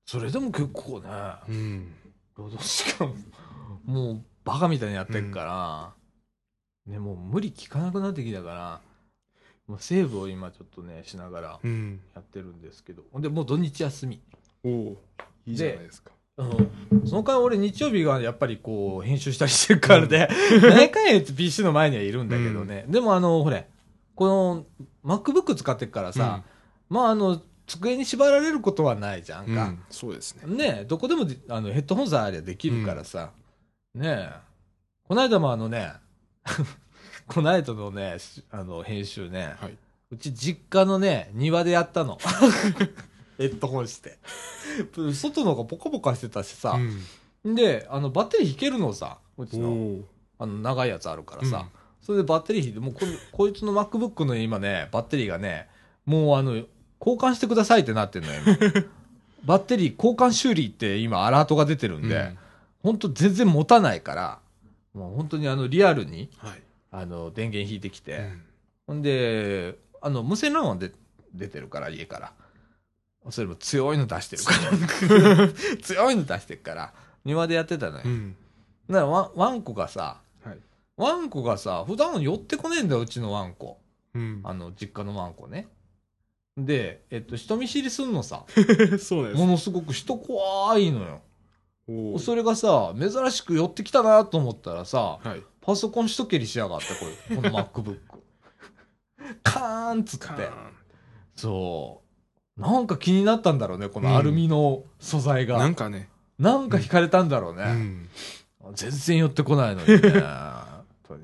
[0.05, 1.09] それでも結構ね、
[1.47, 1.93] うん
[2.35, 3.13] 労働時間、
[3.85, 5.93] もうバカみたいにやってるか
[6.87, 8.81] ら、ね、もう無理効かなくなってきたから、
[9.67, 14.21] もうセーブを今ちょっとね、しながらうんやってるんですけど、ほんで、もう土日休み。
[14.63, 14.97] おお
[15.45, 16.11] いいじゃないですか。
[16.37, 16.43] う
[16.95, 20.27] ん、その間俺日曜日がやっぱりこう編集したりしてるからで、
[20.63, 22.85] 何回やって PC の前にはいるんだけどね。
[22.87, 23.69] でもあの、ほれ、
[24.15, 24.65] この
[25.05, 26.43] MacBook 使ってるからさ、
[26.89, 29.65] まああの、机に縛られることはないじゃんか。
[29.65, 33.31] うんそうですねねどこでもであのヘッドホンさえあればできるからさ。
[33.95, 34.31] ねえ。
[35.07, 35.93] この間もあのね、
[37.27, 39.77] この間のね、しあの編集ね、はい
[40.11, 42.17] うち実家のね、庭でやったの。
[43.37, 44.19] ヘッドホンして。
[45.13, 46.71] 外の方がポカポカしてたしさ。
[46.71, 49.97] うんで、あの、バッテリー引けるのさ、うちの、
[50.39, 51.57] あの、長いやつあるからさ。
[51.57, 55.69] うんそれでバッテリー引いて、もうこれ、こいつの MacBook の今ね、バッテリーがね、
[56.05, 56.61] もうあの、
[57.05, 58.55] 交換してくださいってなってんのよ、今
[59.45, 62.37] バッテリー交換修理って今アラートが出てるんで、うん
[62.83, 64.39] 本当全然持たないから、
[64.93, 68.41] もう本当にあの、リアルに、はいあの、電源引いてきて、うん
[68.87, 70.91] ほんで、あの、無線 LAN はで
[71.33, 72.33] 出てるから、家から。
[73.31, 75.47] それも強いの出してるから。
[75.81, 76.93] 強いの出してるから、
[77.23, 78.03] 庭でやってたのよ。
[78.05, 78.35] うん
[78.89, 80.57] だからワンワンコがさ、はい
[80.97, 83.79] ワンコがさ、普段寄ってこねえんだよ、うちのワンコ。
[84.13, 85.69] うんあの、実家のワンコね。
[86.57, 88.45] で、えっと、人見知りすんのさ。
[88.99, 91.21] そうですものすごく人怖いのよ。
[91.87, 97.97] おおそれがさ、珍しく寄ってきたなと思ったらさ、はいパソコン一蹴りしやがって、これ、この MacBook。
[99.43, 100.73] カーンっつってカーン。
[101.37, 102.01] そ
[102.57, 102.61] う。
[102.61, 105.57] なんか気になったんだろうね、このアルミの素材が。
[105.57, 107.63] なんかねなんか惹かれたんだろうね。
[107.63, 108.09] うん
[108.75, 109.97] 全然寄ってこないのにね。
[110.19, 111.23] 本当に。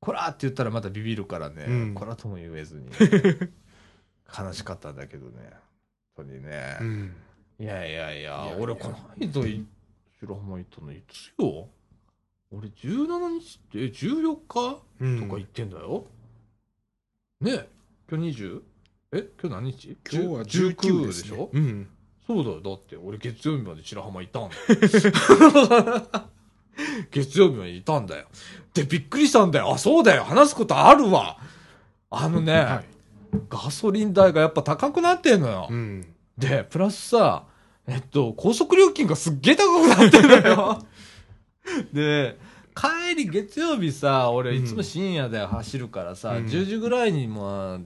[0.00, 1.64] こらって言ったらまたビビるからね。
[1.68, 2.90] うんこらとも言えずに。
[4.36, 5.50] 悲しかったんだけどね。
[6.16, 6.78] 本当にね。
[6.80, 7.16] うん
[7.58, 9.64] いやいやいや、俺この間い、
[10.20, 11.68] 白浜行ったのいつよ？
[12.52, 14.82] 俺17日って、え14日？
[15.00, 16.04] うんとか言ってんだよ。
[17.40, 17.68] ねえ
[18.10, 18.62] 今日 20?
[19.12, 19.96] え今日何日？
[20.12, 21.88] 今日は10 19 19でしょ、ねうん
[22.26, 22.60] そうだよ。
[22.60, 24.62] だって俺月曜日まで白浜いたんだよ。
[27.10, 28.26] 月曜日までいたんだよ。
[28.74, 29.72] で、びっくりしたんだよ。
[29.72, 30.24] あ、そうだよ。
[30.24, 31.38] 話すことあるわ。
[32.10, 32.95] あのね、はい
[33.48, 35.68] ガソリン代がやっぱ高くなってんのよ。
[35.70, 36.06] うん。
[36.36, 37.44] で、プラスさ、
[37.86, 40.78] えっと、高速料金がすっげえ高くなってんのよ。
[41.92, 42.38] で、
[42.74, 46.46] 帰り月曜日さ、俺いつも深夜で走るからさ、うん。
[46.46, 47.80] 10時ぐらいにもう、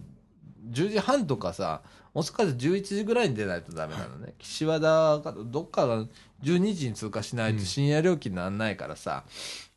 [0.71, 1.83] 10時半とかさ、
[2.13, 4.35] 遅かったら11時ぐらいに出ないとダメなのね。
[4.39, 6.05] 岸和田か、どっかが
[6.43, 9.25] 12時に通過しないと深夜料金なんないからさ、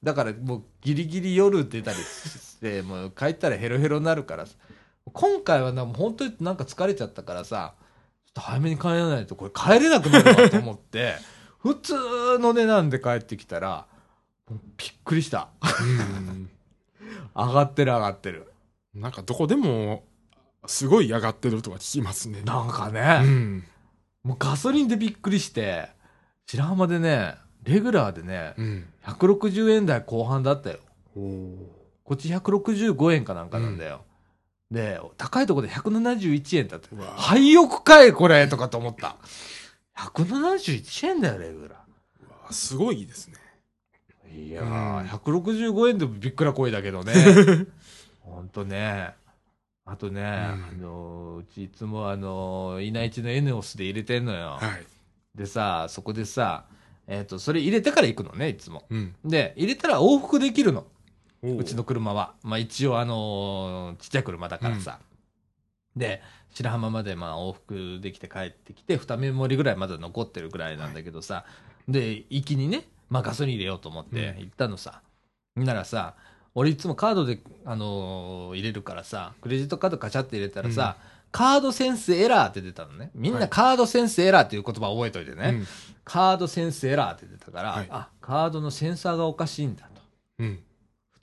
[0.01, 4.55] だからもうギリギリ夜出たりして、もう帰ったらヘロヘロになるからさ
[5.11, 7.75] 今回はな、もう本当になんか疲れちゃったからさ、
[8.25, 11.15] ちょっと早めに帰らないとこれ帰れなくなるなと思って、
[11.59, 13.85] 普通の値段で帰ってきたら、
[14.49, 14.55] び
[14.87, 15.49] っくりした。
[15.61, 15.83] う
[16.31, 16.49] ん
[17.35, 18.51] 上がってる上がってる。
[18.93, 20.03] なんかどこでも
[20.67, 23.63] すごい上がってるとか聞きますねなんかうね、ん
[24.23, 25.89] もうガソリンでびっくりして、
[26.47, 30.79] 白浜でね、レギュラーでね、うん160円台後半だったよ。
[32.03, 34.05] こっち165円かなんかなんだよ。
[34.73, 36.89] で、高いところで171円だって。
[37.15, 39.17] 廃屋かいこれとかと思った。
[39.95, 41.75] 171円だよ、レギュラ
[42.27, 44.47] うわすごいですねー。
[44.47, 47.13] いやうんー、165円でもびっくら声だけどね。
[48.21, 49.13] ほんとね。
[49.85, 54.57] あとね、あのーうちいつもあのー、稲市のエネオスで入れてんのよ。
[54.59, 54.85] はい
[55.35, 56.65] でさ、そこでさ、
[57.07, 58.85] えっ、と、それ入れてから行くのね、いつも。
[58.89, 60.85] うんで、入れたら往復できるの。
[61.43, 62.33] うちの車は。
[62.43, 64.99] まあ一応あのーちっちゃい車だからさ。
[65.95, 66.21] で、
[66.53, 71.45] 白浜までまあ往復できて帰ってきて、二目盛りぐらいまだ残ってるぐらいなんだけどさ。
[71.87, 75.01] で、行きにね、まあガソリン入れようと思って行ったのさ。
[75.55, 76.15] ならさ、
[76.55, 80.97] 俺いつもカードで、あのー入れるからさ、クレジットカードカチャって入れたらさ、
[81.31, 83.09] カードセンスエラーって出たのね。
[83.15, 85.49] みんはないカードセンスエラーっていう言葉覚えといてね。
[85.49, 85.67] うん
[86.05, 90.01] カードセンスエラーって出たから、はいあ、カードのセンサーがおかしいんだと。
[90.39, 90.59] うん。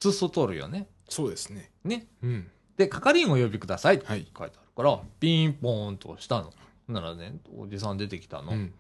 [0.01, 0.89] 普通そう通るよね。
[1.11, 1.71] そうですね。
[1.85, 2.07] ね。
[2.23, 2.51] うん。
[2.79, 4.27] で、係員をお呼びくださいってはい。
[4.37, 6.53] 書いてあるから、ピンポーンとしたの。
[6.89, 8.53] ならね、おじさん出てきたの。
[8.53, 8.73] うん。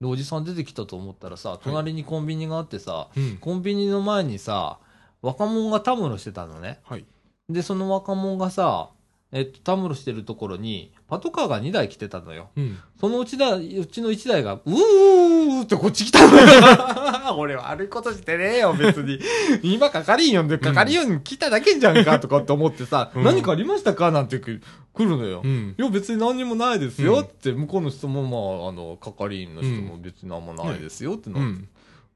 [0.00, 3.36] で、おじさん出てきたと思ったらさ、隣にコンビニがあってさ、うん。
[3.36, 4.78] コンビニの前にさ、
[5.20, 6.80] 若者がたむろしてたのね。
[6.84, 7.04] はい。
[7.50, 8.88] で、その若者がさ、
[9.30, 12.48] えっと、たむろしてるところに、パトカーが2台来てたのよ。
[12.56, 12.78] うん。
[12.98, 17.36] そのうちだ、うちの1台が、うーってこっち来たのよ。
[17.36, 19.20] 俺悪いことしてねえよ、別に。
[19.62, 24.58] 今、係員呼んで、係員来ただけじゃんか、とかって思ってさ、うん何かありましたかなんて来
[24.98, 25.42] るのよ。
[25.44, 25.74] うん。
[25.78, 31.60] いや、別に何にもないですようんって、向こうの人も、まあ、あの、係員の人も別に何もないですよってなって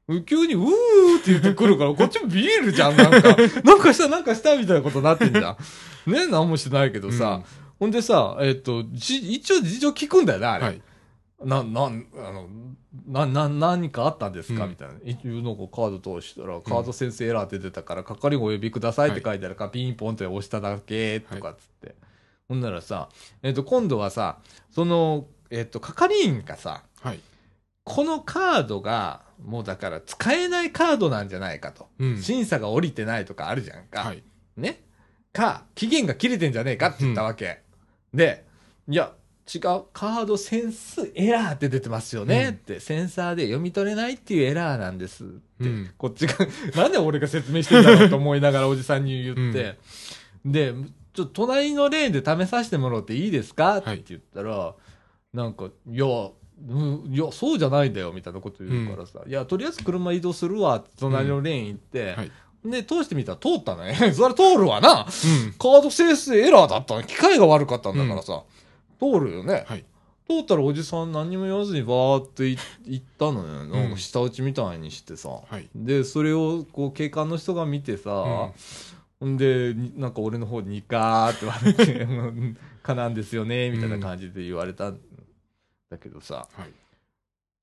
[0.07, 0.23] うん。
[0.23, 3.35] 急に、うーって言ってくるから、こっちもビールじゃん、なんか。
[3.63, 5.55] なんかした、なんかした、みたいなことになってんじゃ
[6.07, 6.11] ん。
[6.11, 7.43] ね、何もしてないけどさ。
[7.79, 10.65] ほんでさ、えっ、と、じ、一応事情聞くんだよな、あれ。
[10.65, 10.81] はい。
[11.43, 12.47] な、なん、あの、
[13.07, 14.95] な、な、何かあったんですか、うんみたいな。
[15.03, 21.95] 一応なんかカード通したら、カード先生エラーって出たから、係をお呼びくださいって書いてあるから、ピンポンって押しただけ、とかっつって。
[22.47, 23.09] ほんならさ、
[23.43, 24.39] えっ、と、今度はさ、
[24.71, 27.19] その、えっ、と、係員がさ、はい。
[27.83, 31.87] このカードが、もうだから使えないカードなんじゃないかと。
[31.99, 32.21] うん。
[32.21, 34.01] 審査が降りてないとかあるじゃんか。
[34.01, 34.23] はい。
[34.57, 34.83] ね？
[35.31, 37.61] か、期限が切れてんじゃねえかって言ったわけ。
[38.17, 38.45] で、
[38.89, 39.13] いや、
[39.53, 39.61] 違う、
[39.93, 42.53] カードセンスエラーって出てますよね、うん。
[42.55, 45.89] って、センサーで読み取れないっていうエラーなんですって、うん。
[45.97, 46.33] こっちが、
[46.75, 49.77] なんで俺が説明してんだろうと思いながらおじさんに言って、
[50.43, 50.73] で、
[51.13, 53.77] ちょっと隣のレーンで試させてもらっていいですか？
[53.77, 54.75] って言ったら、
[55.33, 56.05] なんか、いや、
[56.69, 62.31] うん、いや、そうじゃないんだよ、みたいなこと言うからさ、いや、とりあえず車移動するわって、隣のレーン行って、はい。
[62.69, 63.95] で、通してみたら通ったね。
[64.13, 65.01] それ通るわな。
[65.01, 65.53] うん。
[65.53, 67.03] カード生成エラーだったの。
[67.03, 68.43] 機械が悪かったんだからさ。
[68.99, 69.65] 通るよね。
[69.67, 69.85] はい。
[70.27, 73.65] 通ったらおじさん何にも言わずにバーってい行ったのよ。
[73.65, 75.29] なんか下打ちみたいにしてさ。
[75.29, 75.69] はい。
[75.73, 78.51] で、それをこう警官の人が見てさ、
[79.19, 84.99] ほんで、になんか俺の方にニカーって笑って、 うんかなんですよね、みたいな感じで言われたん
[85.89, 86.47] だけどさ。
[86.53, 86.71] はい。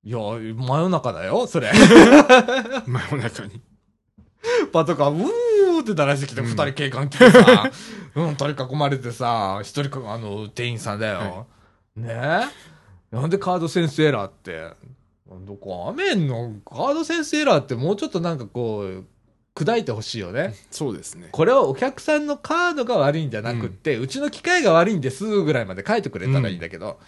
[0.07, 1.71] いや、真夜中だよ、それ。
[2.87, 3.61] 真夜中に。
[4.73, 7.71] パトカー、うーって鳴らしてきて、うん二人警官来てさ、
[8.17, 11.19] うん、取り囲まれてさ、一人か、あの、店員さんだよ。
[11.19, 11.47] は
[11.97, 12.49] ね？
[13.13, 14.71] えなんでカードセンスエラーって？
[15.47, 19.05] どこ、アメンのカードセンスエラーってもうちょっとなんかこう、
[19.55, 20.55] 砕いてほしいよね。
[20.71, 21.29] そうですね。
[21.31, 26.99] これはお客さんのカードが悪いんじゃなくって、うちの機械が悪いんですぐらいまで書いてくれたらいいんだけど、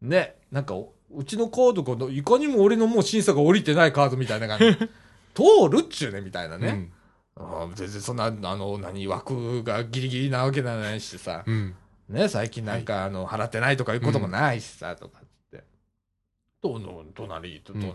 [0.00, 4.78] ね、なんか、うちのカードが、いかにも俺のもう審査が降りてないカードみたいな感じ。
[5.36, 6.90] 通るっちゅうね、みたいなね。
[7.38, 11.74] ああ全然そんな、あの、何、枠がギリギリなわけじゃないしさ、うん。
[12.08, 12.16] うん。
[12.16, 15.62] ね、最近なんか、あの、払ってないとかいうこともないしさ、とかって。
[16.62, 17.92] どの、隣と、と、うん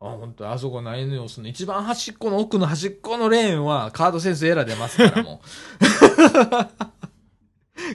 [0.00, 5.46] あ、本当あそこの N オスの一番端っこの奥の端っこのレーンはカードセンスエラー出ますから、もう。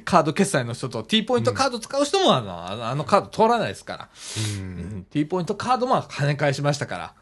[0.06, 4.10] カード決済の人と T ポイントカード使う人もあの、あのあのカード通らないですから。
[4.60, 4.62] う。
[4.62, 7.14] うんん、T ポイントカードも跳ね返しましたから。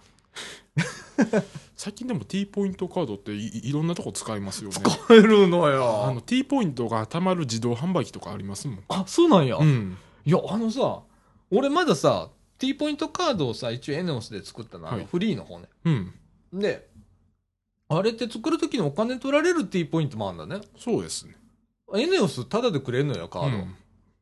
[1.76, 4.76] 最近でも T ポイントカードっていいろんなとこ使えますよね。
[4.76, 6.22] 使えるのあよの。
[6.22, 8.84] T ポイントが貯まる自動販売機とかありますもん。
[8.90, 9.58] あ、そうなんや。
[9.58, 9.98] うん。
[10.26, 11.02] いや、あのさ、
[11.52, 15.70] 俺まださ、T ポイントカードをさ、一応エネオスで作ったの、あのはいフリーの方ね。
[15.86, 16.14] うん。
[16.54, 16.90] で、
[17.90, 20.66] あれって作るときにお金取られる T ポイントもあるんだね。
[20.78, 21.36] そうですね。
[21.96, 23.58] エネオスタダでくれるのよ、カード。
[23.58, 23.76] うん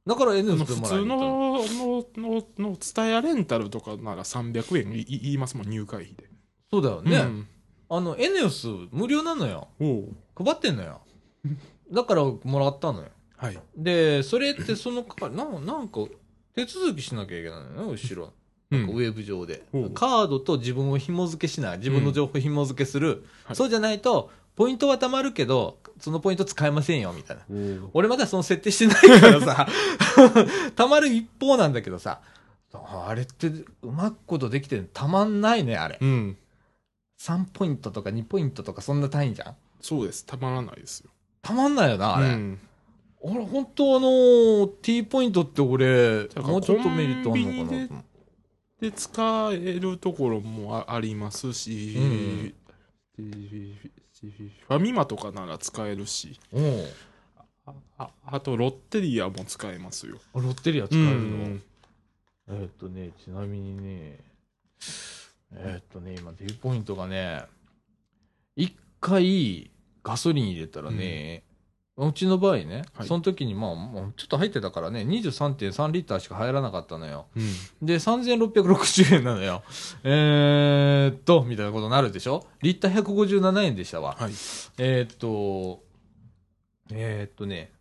[0.08, 6.30] だからエネオスであの普通の、の、の、の、ツタヤレンタルとかなら300円いい言いますもん、入会費で。
[6.72, 7.18] そうだよね。
[7.18, 7.48] うん
[7.88, 9.68] あの、エネオス無料なのよ。
[9.80, 11.02] おう配ってんのよ。
[11.92, 13.10] だからもらったのよ。
[13.38, 13.60] はい。
[13.78, 16.00] で、それってそのか、ななんか、
[16.56, 18.34] 手続きしなきゃいけないのよね、後ろ。
[18.72, 19.92] うウェブ上でほう。
[19.92, 21.78] カードと自分を紐付けしない。
[21.78, 23.24] 自分の情報紐付けする。
[23.44, 27.44] はいそうじゃないと、ポイントは貯まるけど、そのポイント使えませんよ、みたいな。
[27.94, 29.68] 俺まだその設定してないからさ、
[30.76, 32.22] 貯まる一方なんだけどさ、
[32.74, 36.00] あれってうまくことできてるたまんないね、あれ。
[36.02, 36.38] うん。
[37.20, 39.56] 3ポイントとか2ポイントとかそんな単位じゃん？
[39.82, 40.26] そうです。
[40.26, 41.10] たまらないですよ。
[41.42, 42.28] たまんないよな、あれ。
[42.28, 42.60] うん
[43.28, 48.04] 俺、本当あのー T ポイントって俺、もうちょっとメリットあるのかな？
[48.82, 52.54] で使えるところもあありますし、うん
[53.18, 56.84] ファミマとかなら使えるし、うん。
[57.66, 60.18] あああとロッテリアも使えますよ。
[60.34, 61.64] ロッテリア使えるの、うん
[62.50, 64.20] えーっとね、ちなみにね、
[65.58, 67.44] えーっとね、今 T ポイントがね、
[68.56, 69.72] 一回
[70.04, 71.44] ガソリン入れたらね、
[71.98, 77.28] うちの場合ね、はいその時にまあ、もうちょっと入ってたからね、23.3リッターしか入らなかったのよ。
[77.36, 77.88] うん。
[77.88, 79.64] で、3660円なのよ。
[80.04, 82.46] えーっと、みたいなことになるでしょ？
[82.62, 84.18] リッター157円でしたわ。
[84.20, 84.32] はい。
[84.78, 85.84] えーっと、
[86.92, 87.72] えーっとね、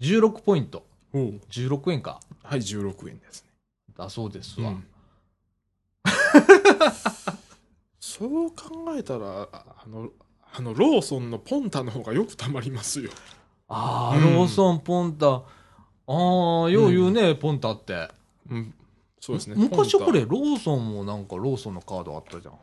[0.00, 0.86] 16ポイント。
[1.14, 2.20] おう16円か。
[2.42, 3.50] はい、16円ですね。
[3.96, 4.70] だそうですわ。
[4.70, 4.86] うん
[8.00, 10.10] そう考えたら、ああの、
[10.52, 13.10] あの、ローソンのポンタの方がよくたまりますよ。
[13.68, 15.26] ああ、うんローソンポンタ。
[15.26, 15.42] あ
[16.06, 18.08] あ、よう言うね、ポンタって。
[18.50, 18.74] うん。
[19.20, 19.56] そうですね。
[19.56, 22.54] 昔これ、ローソンもなんかローソンのカードあったじゃん。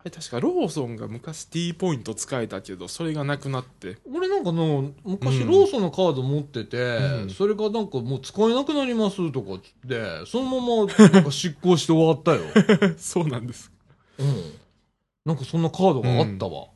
[0.00, 3.98] あれ確かローソンが昔 T ポイント使えたけど、それがなくなって。
[4.08, 12.42] 俺なんかの、昔うんローソンのカード持ってて、うんそれがなんかもう使えなくなりますとかっつって、そのまま なんか執行して終わったよ。
[12.96, 13.72] そうなんです。
[14.18, 14.52] うん。
[15.24, 16.68] なんかそんなカードがあったわ。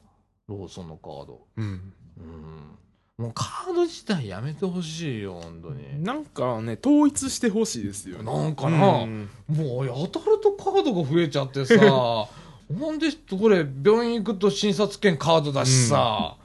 [0.49, 1.47] ローソンのカード。
[1.57, 1.93] うん。
[2.19, 3.25] うん。
[3.25, 6.03] もうカード自体やめてほしいよ、本当に。
[6.03, 8.25] なんかね、統一してほしいですよね。
[8.25, 11.77] なんかな、うんもうやたらとカードが増えちゃってさ、
[12.69, 13.09] ほんで、
[13.39, 16.37] これ、病院行くと診察券カードだしさ、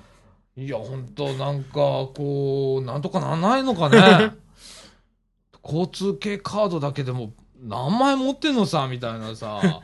[0.55, 4.36] いや、ほんと、なんか、こう、なんとかなんないのかね。
[5.63, 9.82] 交通系カードだけでも何枚持ってんのさ、みたいなさ、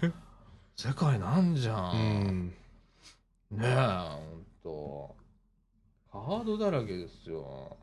[0.76, 1.92] 世界なんじゃ。
[1.94, 2.54] うんん。
[3.52, 3.76] ねえ、
[4.10, 5.16] ほんと。
[6.12, 7.78] カードだらけですよ。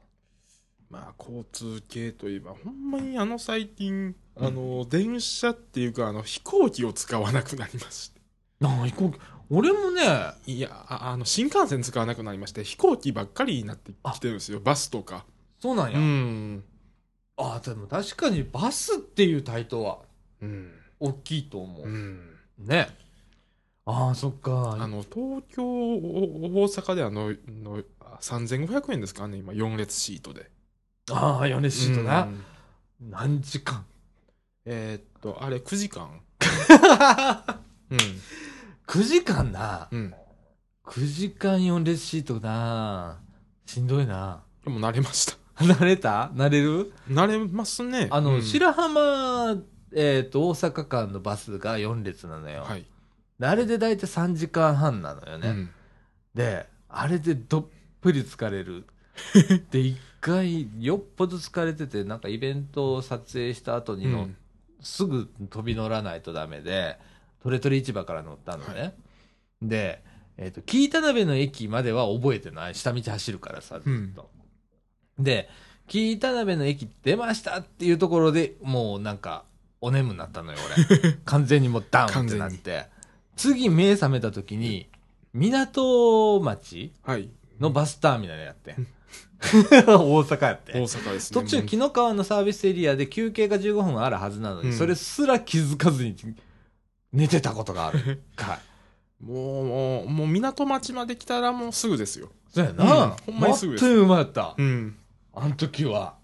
[0.89, 8.20] まあ、交通系といえば、ほんまにあの最近、あの、電車っていうか、あの、飛行機を使わなくなりまして。
[8.61, 9.19] なあ、飛行機。
[9.51, 10.03] 俺もね、
[10.47, 14.61] いや、ああの、新幹線使わなくなりまして、飛行機ばっかりになってきてるんですよ。
[14.61, 15.25] バスとか。
[15.59, 15.99] そうなんや。
[15.99, 16.63] ん。
[17.37, 19.99] あでも確かにバスっていう台頭は
[20.43, 20.73] うん。
[21.01, 21.85] 大きいと思う。
[21.85, 22.37] うん。
[22.59, 22.89] ね。
[23.87, 24.77] ああ、そっか。
[24.79, 30.51] あの、東京、お大阪であの、のあ3500円ですかね、今、4列シートで。
[31.11, 32.21] ああ、ヨネシートうな。
[32.23, 32.45] ん
[33.01, 33.85] 何時間？
[34.67, 36.21] えーっと、あれ、9時間？
[37.91, 37.99] うん。
[38.91, 39.89] ?9 時間な。
[39.91, 40.15] うん。
[40.87, 43.21] 9時間4列シートな。
[43.65, 44.43] しんどいな。
[44.65, 45.37] でも慣れました。
[45.65, 46.31] 慣れた？
[46.35, 46.93] 慣れる？
[47.09, 48.09] 慣れますね。
[48.11, 49.57] あの、うん白浜、
[49.95, 52.63] えっ、と、大阪間のバスが4列なのよ。
[52.63, 52.85] はい。
[53.39, 55.49] であれで大体3時間半なのよね。
[55.49, 55.71] うん
[56.35, 57.67] で、あれでどっ
[58.01, 58.85] ぷり疲れる。
[59.71, 64.37] で、一回、よっぽど疲れてて、なんかイベントを撮影した後にの、うん
[64.83, 66.99] すぐ飛び乗らないとダメで、
[67.43, 68.95] トレトレ市場から乗ったのね。
[69.63, 70.03] で、
[70.37, 72.75] えっ、と、紀伊田辺の駅までは覚えてない。
[72.75, 74.31] 下道走るからさ、ずっと。
[75.19, 75.49] で、
[75.87, 79.45] 紀伊田辺の駅出ましたっていうところでもうなんか、
[79.81, 80.59] お眠になったのよ、
[80.99, 81.13] 俺。
[81.25, 82.87] 完全にもうダウンってなって。
[83.37, 84.89] 次目覚めた時に、
[85.33, 87.31] 港町はい。
[87.59, 88.87] のバスターミナルやってん。
[89.41, 90.83] 大阪やって大。
[90.83, 91.41] 阪ですね。
[91.43, 96.15] 途中、紀の川のサービスエリアで休憩が15分あるはずなのに、うんそれすら気づかずに
[97.13, 98.23] 寝てたことがある。
[98.37, 99.25] はい。
[99.25, 102.31] もう、もう、もう港町まで来たらもうすぐですよ。
[102.49, 103.05] そうやな。
[103.05, 104.55] うんほんまにすぐですあっという間やった。
[104.57, 104.97] うん。
[105.35, 106.17] あの時は。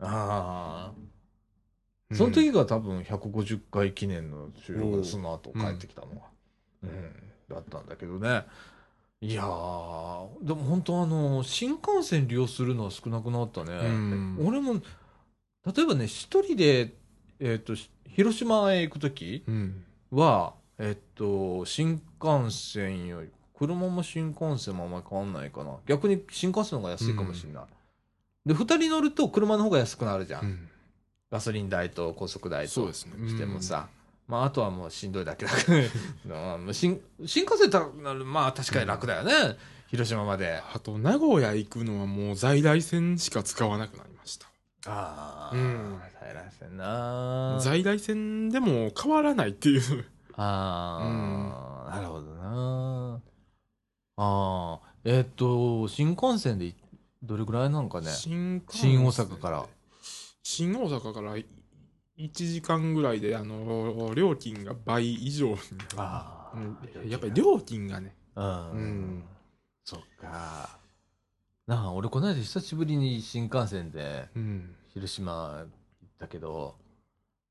[0.00, 2.14] ああ。
[2.14, 6.22] その時が多分150回記念の収録でその後帰ってきたのが。
[6.82, 7.12] うん。
[7.48, 8.44] だったんだけどね。
[9.22, 13.74] いやー、でも本当あの、新幹線利用するのは少なくなったね。
[13.74, 14.74] うん俺も、
[15.66, 16.94] 例えばね、一人で、
[17.38, 19.84] えっ、と、し広島へ行くときうん。
[20.10, 25.76] は、えっ、と、新幹線より、車も新幹線もあんまり変わんないかな。
[25.86, 27.64] 逆に新幹線の方が安いかもしれない。
[28.46, 30.44] で、二人乗ると車の方が安くなるじゃん。
[30.44, 30.68] うん
[31.30, 33.28] ガソリン代と高速代とそうですね。
[33.28, 33.88] してもさ。
[34.26, 35.56] まあ、あとはもうしんどいだけだか
[36.28, 39.56] ら うん新新幹線だなるまあ確かに楽だよね。
[39.88, 40.62] 広島まで。
[40.72, 44.09] あと、名古屋行くのはもう在来線しか使わなくなりました。
[44.86, 47.58] ああ、うん平らせんな。
[47.60, 50.04] 在来線でも変わらないっていう。
[50.36, 53.20] ああ、なるほどな。
[54.16, 56.74] ああ、えっ、と、新幹線でい
[57.22, 58.10] どれぐらいなのかね？
[58.10, 59.66] 新幹新大阪から。
[60.42, 61.44] 新大阪から1
[62.32, 65.56] 時間ぐらいで、あの、料金が倍以上
[65.96, 68.14] ああ、うんやっぱり料金がね。
[68.34, 68.70] うん。
[68.70, 69.24] うん
[69.84, 70.79] そっか。
[71.70, 74.74] なあ、俺この間久しぶりに新幹線でうん。
[74.92, 75.66] 広島行っ
[76.18, 76.74] たけど、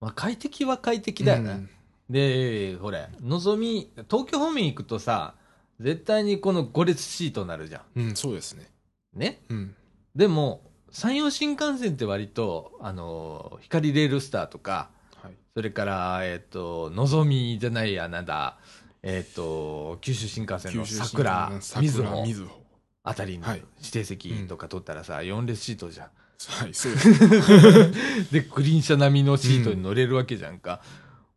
[0.01, 1.67] まあ快適は快適だよね。
[2.09, 5.35] で、ほれ、のぞみ、東京方面行くとさ、
[5.79, 8.07] 絶対にこの5列シートになるじゃうん。
[8.09, 8.69] うん、そうですね。
[9.15, 9.19] ん。
[9.19, 9.39] ね？
[9.47, 9.75] うん。
[10.13, 14.89] でも、山陽新幹線って割と、あの、光レールスターとか、
[15.23, 15.31] はい。
[15.55, 18.57] それから、えっ、と、のぞみじゃないや、なんだ、
[19.01, 22.58] えっ、と、九州新幹線の九州新桜、幹線みずほ桜みずほ。
[23.03, 26.09] あたりのはい指定席とか取ったらさ、4列シートじゃん。
[26.47, 28.31] はい、そうです。
[28.31, 30.81] で、グリーン車並みのシートに乗れるわけじゃんか。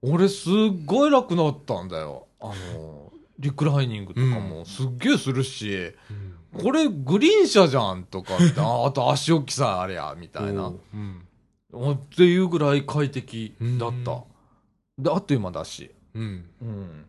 [0.00, 0.52] 俺、すっ
[0.84, 2.28] ごい楽になったんだよ。
[2.40, 5.92] あの、リクライニングとかもすっげえするし、
[6.60, 10.72] これグリーン車じゃんとかあ あと足置きさ、あれや、みたいな。
[10.94, 11.26] うん。
[11.92, 14.24] っていうぐらい快適だった。
[14.98, 15.90] で、あっという間だし。
[16.14, 16.44] うん。
[16.60, 17.06] うん。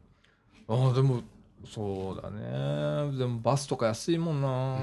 [0.68, 1.22] ああ、でも、
[1.66, 3.18] そうだね。
[3.18, 4.78] でもバスとか安いもんな。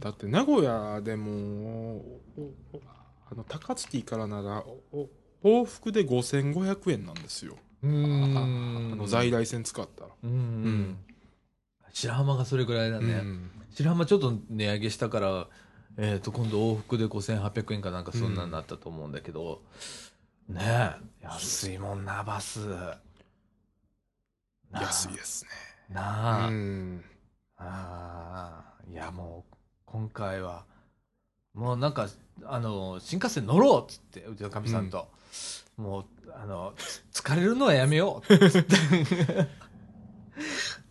[0.00, 2.02] だって名古屋でも
[3.30, 4.64] あの高槻からなら
[5.42, 7.90] 往復で5500円なんですようあ
[8.96, 10.30] の在来線使ったら、うん。
[10.30, 10.98] ん
[11.92, 13.14] 白浜がそれぐらいだね。
[13.14, 15.48] うん白浜ちょっと値上げしたから、
[15.98, 19.62] えっ、と、今度往復で5800円かなんかそんなになったと思うんだけど、
[20.48, 22.60] ねえ、安いもんな、バス。
[24.72, 25.50] 安いですね
[25.90, 26.48] なあ。
[26.48, 27.04] うん
[27.56, 29.54] ああ、いやもう、
[29.86, 30.64] 今回は、
[31.54, 32.08] もうなんか、
[32.46, 35.08] あの、新幹線乗ろうっつって、うちのかみさんと、
[35.76, 36.04] もう、
[36.34, 36.74] あの、
[37.12, 38.76] つ疲れるのはやめようっつって。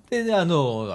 [0.10, 0.88] でね、あの、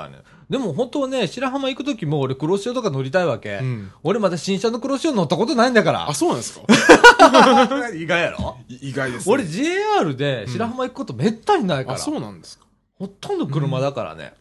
[0.49, 3.59] でも本当はね、白浜行くときも俺黒潮とか乗りたいわけ。
[3.61, 6.15] うん俺まだ新車の黒潮乗ったことないんだからあ。
[6.15, 6.63] そうなんですか？
[7.95, 8.57] 意外やろ？
[8.69, 11.97] い意外です、ね、俺 JR で白浜行くことめったにないから。
[11.99, 12.65] あそうなんですか？
[12.99, 14.35] ほとんど車だからね。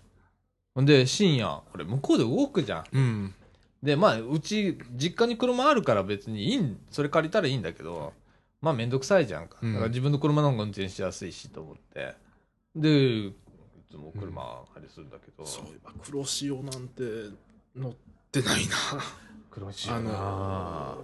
[0.74, 2.86] ほんで、深夜、これ向こうで動くじゃん。
[2.91, 3.34] うん
[3.84, 8.14] で、まあ、うち、実家に車あるから別にいいん、それ借りたらいいんだけど、
[8.60, 9.58] まあ、めんどくさいじゃんか。
[9.62, 12.16] うんだから自分の車の方が運転しやすいしと思って。
[12.76, 13.34] で、い
[13.89, 17.03] つも車ありするんだけど、そういえば黒潮なんて
[17.76, 17.93] 乗っ
[18.32, 18.76] てないな
[19.51, 20.97] 黒潮あなの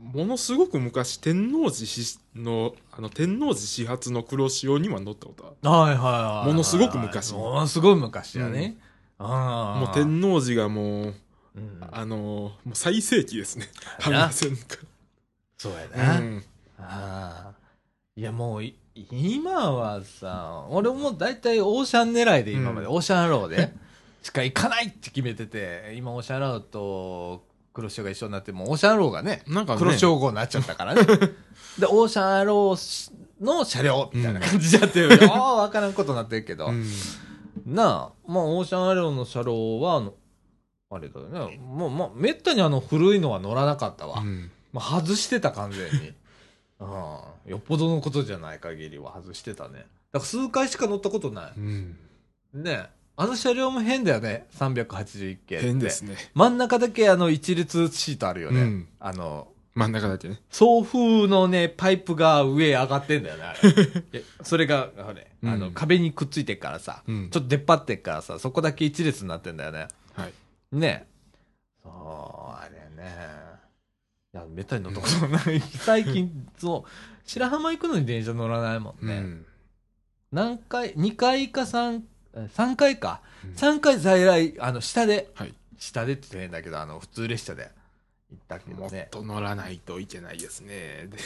[0.00, 5.70] ものすごく昔天王寺しのあの天王寺始発の黒潮には乗ったことある。
[5.70, 6.46] はいはいはい。
[6.48, 7.34] ものすごく昔。
[7.34, 8.78] ものすごい昔やね。
[9.18, 9.78] ああ。
[9.78, 11.14] もう天王寺がもう
[11.54, 11.78] うん。
[11.90, 13.68] あのもう最盛期ですね。
[14.04, 14.76] やな浜線か
[15.58, 16.18] そうやら、な。
[16.18, 16.44] うん。
[16.78, 17.52] ああ。
[18.16, 22.92] いやもうい、今はさ、俺も大体オーシャン狙いで今まで、うん。
[22.94, 23.72] オーシャンアローで。
[24.22, 31.02] しか行かないって決めてて、今オーシャンアローと黒潮が一緒になって、もうオーシャンアローがね、なんかね黒潮号になっちゃったからね。
[31.78, 35.32] で、オーシャンアローの車両みたいな感じでやってるよ。
[35.32, 36.66] ああ、わからんことになってるけど。
[36.66, 36.86] うん
[37.66, 40.14] なあ、まあ、オーシャンアローの車両は、あの、
[40.90, 41.58] あれだよね。
[41.58, 44.20] もう、まあ、めったにあの古いのは乗らなかったわ。
[44.20, 46.12] うんまあ、外してた完全に。
[46.80, 46.88] うん。
[47.50, 49.78] よっぽどのことじゃない限りは外してたね。
[49.78, 51.96] だから数回しか乗ったことなうん
[52.54, 52.58] い。
[52.58, 54.46] ねあの車両も変だよね。
[54.58, 55.66] 381系って。
[55.66, 58.60] 変ですね真ん中だけあの一列シートあるよね。
[58.62, 63.58] うんあの、真ん中だけね送風のね、パイプが上上がってんだよね、あれ。
[64.20, 69.88] えそれが、あれ、あの、うん壁にくっついてっからさ、うんちょっと出っ張ってっからさ、そこだけ一列になってんだよね。
[70.14, 70.32] はい
[70.72, 71.06] ね
[71.82, 71.92] そう、
[72.56, 73.16] あれね。
[74.32, 75.60] いや、めったに乗ったことない。
[75.80, 76.90] 最近、そう、
[77.26, 79.14] 白浜行くのに電車乗らないもんね。
[79.14, 79.46] うん
[80.32, 82.02] 何回、2回か3、
[82.34, 83.20] 3回か。
[83.44, 87.70] うん3回在来、あの、下で、はい下でって言って変だけど、あの、普通列車で
[88.30, 89.08] 行ったけもっどね。
[89.10, 91.16] と乗らないといけないですねで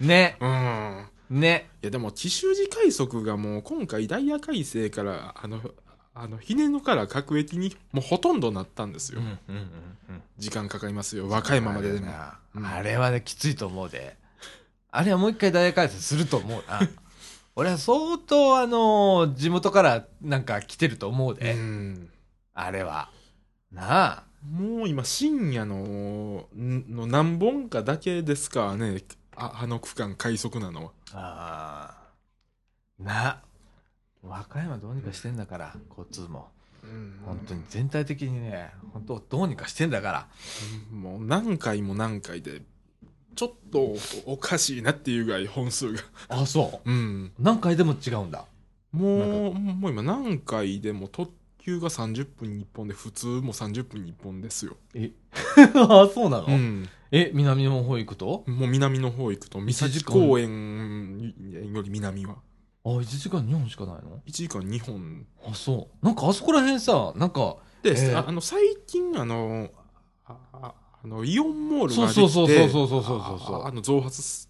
[0.06, 1.06] ね、うん
[1.40, 1.68] ね。
[1.82, 5.60] いやでも奇襲時快速がもう今回ダイヤ改正からあの
[6.14, 9.62] あのひねのから各駅にもうほとんどなったんですよ、うんうんうん
[10.08, 10.22] うん。
[10.38, 14.16] 時間かかりますよ和歌山まででもあれはね、きついと思うで。
[14.90, 16.80] あれはもう一回大改正すると思うな。
[17.56, 21.52] 俺は相当あの、地元からなんか来てると思うで。
[21.54, 22.10] うん
[22.54, 23.10] あれは。
[23.72, 24.24] なあ。
[24.48, 29.02] もう今深夜のんの何本かだけですからね
[29.36, 31.94] ああの区間快速なのはあ
[32.98, 33.02] あ。
[33.02, 33.42] なあ。
[34.22, 36.48] 和歌山どうにかしてんだから、交通も。
[37.24, 40.28] 本当に全体的にね、本当どうにかしてんだから。
[40.90, 42.62] もう何回も何回で
[43.40, 46.00] ちょっとおかしいなっていうぐらい本数が。
[46.28, 46.90] あ、そう。
[46.90, 47.32] うん。
[47.38, 48.44] 何回でも違うんだ。
[48.92, 55.12] もうもう今何回でも特急が30分に1本で普通も30分に1本ですよ、え。
[55.74, 58.44] あ、そうなの、うん、え、南の方行くと？
[58.46, 61.34] もう南の方行くと三崎間公園
[61.72, 62.36] より南は。
[62.84, 65.26] あ、1時間2本しかないの？1時間2本。
[65.46, 66.04] あ、そう。
[66.04, 68.18] なんかあそこら辺さ、なんか、で、えー。
[68.18, 69.70] ああの最近あの
[70.26, 73.66] ああの、イオンモールが、そうそうそうそうそうそうそう。
[73.66, 74.48] あの、増発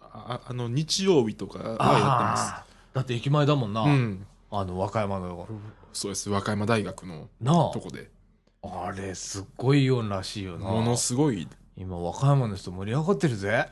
[0.00, 2.52] あ、あの、日曜日とかはやってます。
[2.94, 3.82] だって駅前だもんな。
[3.82, 5.48] うん、あの、和歌山の。
[5.92, 6.28] そうです。
[6.30, 7.28] 和歌山大学の
[7.72, 8.10] とこで。
[8.62, 10.64] あれ、すごいよらしいよな。
[10.70, 11.48] ものすごい。
[11.76, 13.68] 今、和歌山の人盛り上がってるぜ。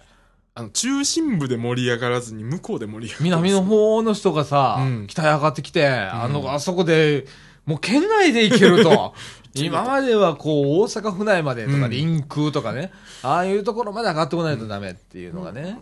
[0.54, 3.24] あの、中心部で盛り上がらずに、向こうで盛り上がる。
[3.24, 7.26] 南の方の人がさ、うん、北へ上がってきて、あの、あそこで、
[7.66, 9.14] もう県内で行けると。
[9.54, 11.90] 今まではこう、大阪府内までとか、うん。
[11.90, 12.90] 臨空とかね、
[13.22, 15.78] ああいうところまで上がってこないとダメっていうのがね。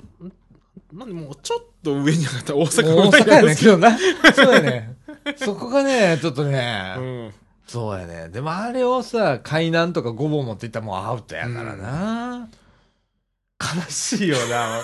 [0.93, 1.09] なん。
[1.09, 3.57] でもうちょっと上に上がったら大大阪阪やねん。
[3.57, 3.71] けど。
[3.73, 3.99] どな。
[4.35, 4.95] そうやね。
[5.37, 7.35] そこがね、ちょっとね、うん。
[7.67, 8.29] そうやね。
[8.29, 12.49] でもあれをさ、海南とかごぼう持っていったらもうアウトやからな。
[13.59, 14.83] 悲しいよな。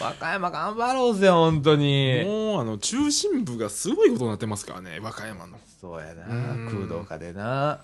[0.00, 2.22] 和歌山頑張ろうぜ、本当に。
[2.24, 5.58] もう、あの、中心部がすごいことになってますからね、和歌山の。
[5.80, 6.26] そうやな。
[6.26, 7.80] うん空洞化でな。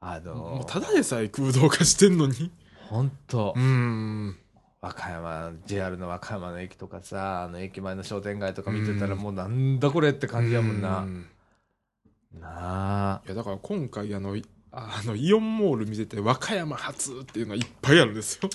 [0.00, 2.50] あの、もうただでさえ空洞化してんのに。
[2.88, 4.36] 本当うーん。
[4.80, 11.00] 和歌山、JR の和歌山の駅とかさ、あの駅前の商店街とか見てたらもうなんだこれって感じやもんな。
[11.00, 13.22] うなあ。
[13.24, 18.50] いや、だから今回、あの、いあの、イオンモール見てて、和歌山初っていうのがいっぱいあるんですよ。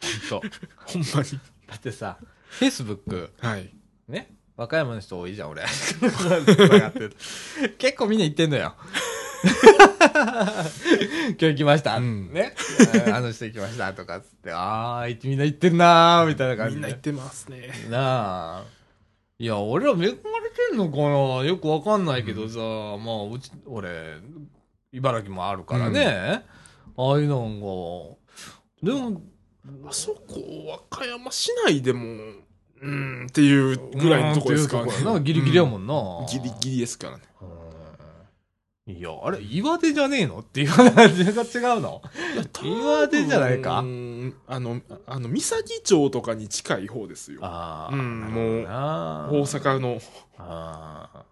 [0.00, 0.40] 本当
[0.92, 1.28] ほんまに。
[1.66, 2.18] だってさ、
[2.60, 3.70] Facebook、はい。
[4.08, 4.30] ね？
[4.56, 5.62] 和歌山の人多いじゃん、俺。
[7.78, 8.74] 結構みんな言ってんのよ。
[9.46, 9.54] 今
[11.36, 11.96] 日行きました。
[11.96, 12.54] うんね？
[13.12, 16.78] あの人行きましたとかっつって、あー、みんな行ってんなー、みたいな感じで。
[16.80, 17.70] みんな言ってますね。
[17.90, 18.64] なあ。
[19.38, 20.16] いや、俺ら恵まれて
[20.74, 20.96] んのか
[21.42, 21.44] な？
[21.44, 24.16] よくわかんないけどさ、まあ、うち、俺、
[24.92, 26.42] 茨城もあるからね。
[26.96, 28.16] ああいうの
[28.82, 29.20] が、でも、
[29.88, 30.20] あそこ、
[30.68, 35.10] 和歌山市内でも、うーんっていうぐらいのとこですからねうんっていうとこ。
[35.10, 35.94] やなギリギリやもんな。
[35.94, 37.24] うギリギリですからね。
[37.40, 37.66] うん
[38.88, 40.38] いや、あれ、岩手じゃねえの？
[40.38, 42.02] っていう感じが違うの？
[42.62, 43.78] 岩手じゃないか？
[43.78, 47.40] あの、あの、三崎町とかに近い方ですよ。
[47.42, 50.00] ああ、うんなるほどな大阪の。
[50.38, 51.24] ああ。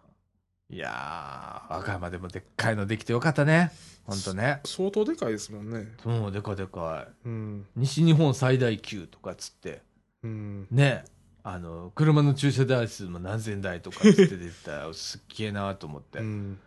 [0.71, 3.71] いやー、和歌山でもでっかいのできてよかったね。
[4.05, 4.61] ほんとね。
[4.65, 5.87] 相当でかいですもんね。
[6.05, 7.29] うん、でかいでかい。
[7.29, 7.67] うん。
[7.77, 9.83] 西日本最大級とかっつって、
[10.23, 10.67] うん。
[10.71, 11.05] ね。
[11.43, 16.21] あの、車の駐車台数も何千台とかっつって出てたら、すっげえなと思って。
[16.21, 16.59] ねうん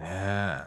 [0.00, 0.64] え。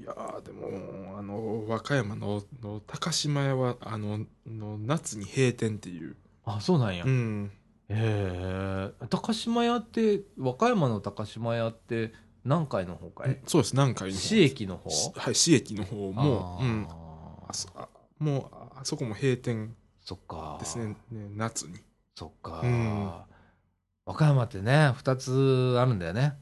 [0.00, 6.16] いやーでも、あの、和歌山のの高島屋は、あの、の夏に閉店っていう。
[6.44, 7.04] あ、そうなんや。
[7.04, 7.52] うん。
[7.90, 9.06] へえ。
[9.08, 12.12] 高島屋って、和歌山の高島屋って、
[12.44, 13.38] 何階の方かい？
[13.46, 14.20] そうです、南海の方？
[14.20, 14.90] 市駅の方？
[14.90, 16.88] しはい、市駅の方も、あーうん。
[17.48, 20.56] あそあもう、ああそこも閉店そっか。
[20.60, 21.74] ですね、ね夏に。
[22.14, 23.10] そっか、うん
[24.06, 26.32] 和歌山ってね、二つあるんだよね。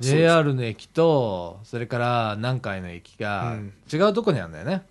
[0.00, 4.82] JR の駅と、それから南海の駅がうん違うとこにあるんだよね。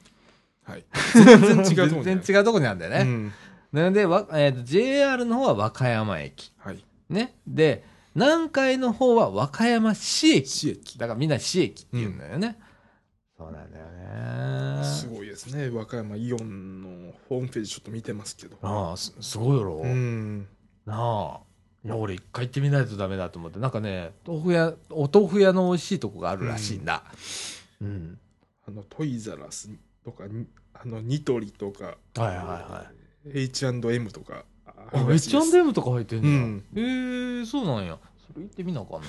[0.64, 0.84] はい。
[1.14, 3.02] 全然違うと思う、 全然違うとこにあるんだよね。
[3.02, 3.34] うん。
[3.78, 6.52] なので、わえーと JR の方は和歌山駅。
[6.58, 6.84] はい。
[7.10, 7.36] ね。
[7.46, 7.84] で、
[8.16, 10.50] 南海の方は和歌山市駅。
[10.50, 10.98] 市駅。
[10.98, 12.58] だからみんな市駅って言うんだよね。
[13.38, 13.86] そうなんだよ
[14.80, 14.84] ね。
[14.84, 15.70] すごいですね。
[15.70, 18.58] 和歌山イオンのホームページちょっと見てますけど。
[18.64, 19.82] ああ、すすごいやろ。
[19.84, 20.48] うん。
[20.86, 21.40] なあ。
[21.86, 23.60] いや、俺一回行ってみないとダメだと思って。
[23.60, 27.04] なんかね、豆腐屋、お豆腐屋の美味しいとこがあるらしいんだ。
[27.80, 28.18] うん。
[28.68, 29.70] あの、トイザラス
[30.04, 32.97] とか、にあの、ニトリとか、はいはいはい。
[33.34, 35.08] H&M とかあ。
[35.12, 36.64] H&M とか入ってんじゃうんん。
[36.76, 37.98] へえ、そうなんや。
[38.34, 39.08] それ行ってみなあかんな。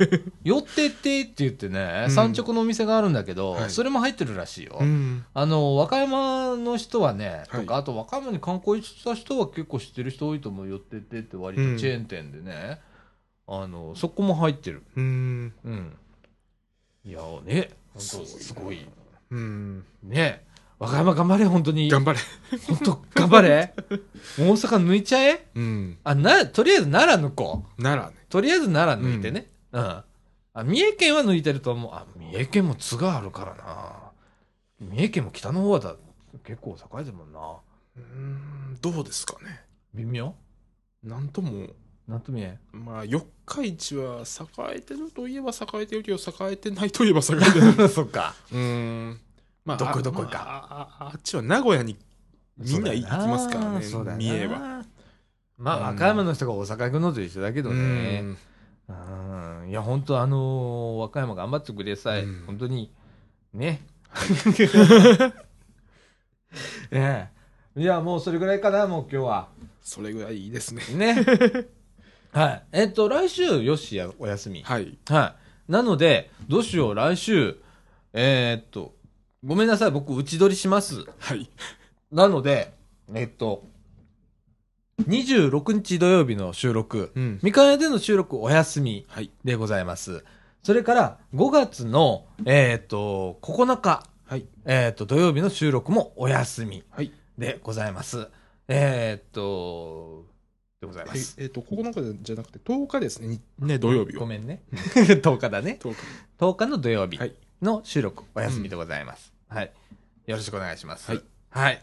[0.44, 4.78] 寄ってってって言ってね、うん産直のお店があるんだけど、はいそれも入ってるらしいよ。
[4.80, 5.24] うん。
[5.34, 10.68] あの、和歌山の人はね、はいとか、あと和歌山に観光した人は結構知ってる人多いと思う。
[10.68, 12.80] 寄ってってって割とチェーン店でね、
[13.46, 14.82] あの、そこも入ってる。
[14.96, 15.52] うん。
[15.64, 15.96] うん。
[17.04, 18.86] いや、ね、すごい。
[19.30, 19.84] うん。
[20.02, 20.44] ね
[20.78, 21.88] 和歌山頑張れ、本当に。
[21.90, 22.18] 頑張れ。
[22.68, 23.74] 本当頑張れ？
[24.38, 25.48] 大阪抜いちゃえ？
[25.54, 25.98] うん。
[26.04, 27.82] あ、な、とりあえず奈良抜こう。
[27.82, 28.16] ならね。
[28.28, 29.48] とりあえず奈良抜いてね。
[29.72, 29.82] うん。
[29.82, 30.04] あ、
[30.64, 31.90] 三重県は抜いてると思う。
[31.92, 34.12] あ、三重県も津があるからな。
[34.80, 35.96] 三重県も北の方はだ、
[36.44, 37.40] 結構栄えてるもんな。
[37.96, 39.64] うん、どうですかね。
[39.94, 40.34] 微妙？
[41.02, 41.70] なんとも、
[42.06, 42.56] なんと見え。
[42.72, 47.88] まあ、四日市は栄えてるといえば栄えてるけど、栄えてないといえば栄えてない。
[47.90, 48.34] そっか。
[48.52, 49.20] うん。
[49.68, 51.98] まあ、どこあどこかまあああっちは名古屋に
[52.56, 54.84] みんな行きますからね、そうだよな三重は。。
[55.58, 58.24] まあ、うん和歌山の人が大阪行くのと一緒だけどね。
[58.88, 59.68] うん。
[59.68, 62.24] いや、本当あのー和歌山頑張ってくれさい。
[62.24, 62.90] うん本当に。
[63.52, 63.82] ね。
[66.90, 67.28] え
[67.76, 67.80] え。
[67.80, 69.48] いや、もうそれぐらいかな、もう今日は。
[69.82, 70.82] それぐらいいいですね。
[70.94, 71.14] ね。
[72.32, 72.62] はい。
[72.72, 74.62] えっと、来週、よしや、お休み。
[74.62, 74.98] はい。
[75.08, 75.36] は
[75.68, 75.70] い。
[75.72, 77.58] なので、どうしよう、来週、
[78.14, 78.94] えーっと、
[79.44, 81.04] ごめんなさい、僕、打ち取りします。
[81.18, 81.48] はい。
[82.10, 82.74] なので、
[83.14, 83.64] えっと、
[85.02, 87.38] 26日土曜日の収録、うん。
[87.42, 89.30] 三河屋での収録お休みはい。
[89.44, 90.24] でございます。
[90.64, 94.46] それから、5月の、えーっと、9日、はい。
[94.64, 97.12] えーっと、土曜日の収録もお休みはい。
[97.38, 98.28] でございます。
[98.66, 100.26] えーっと、
[100.80, 101.36] でございまえす。
[101.38, 103.28] えっと、9日じゃなくて10日ですね。
[103.28, 104.20] にね、土曜日は。
[104.20, 104.62] ごめんね。
[104.72, 105.78] 10日だね。
[105.80, 105.96] 10日。
[106.40, 109.32] 10日の土曜日はいの収録、お休みでございます。
[109.48, 109.72] はい。
[110.26, 111.10] よろしくお願いします。
[111.10, 111.22] はい。
[111.50, 111.82] はい。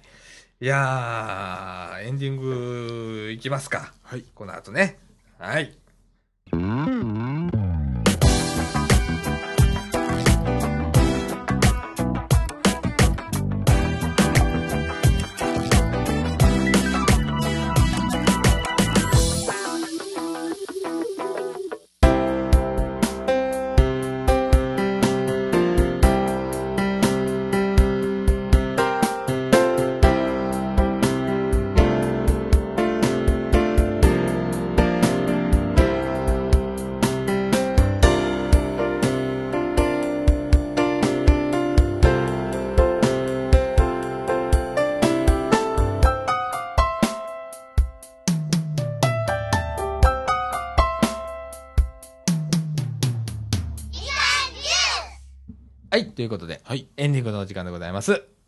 [0.61, 3.93] いやー、エンディングいきますか。
[4.03, 4.23] はい。
[4.33, 4.97] この後ね。
[5.37, 5.75] はい。
[6.51, 7.54] はい。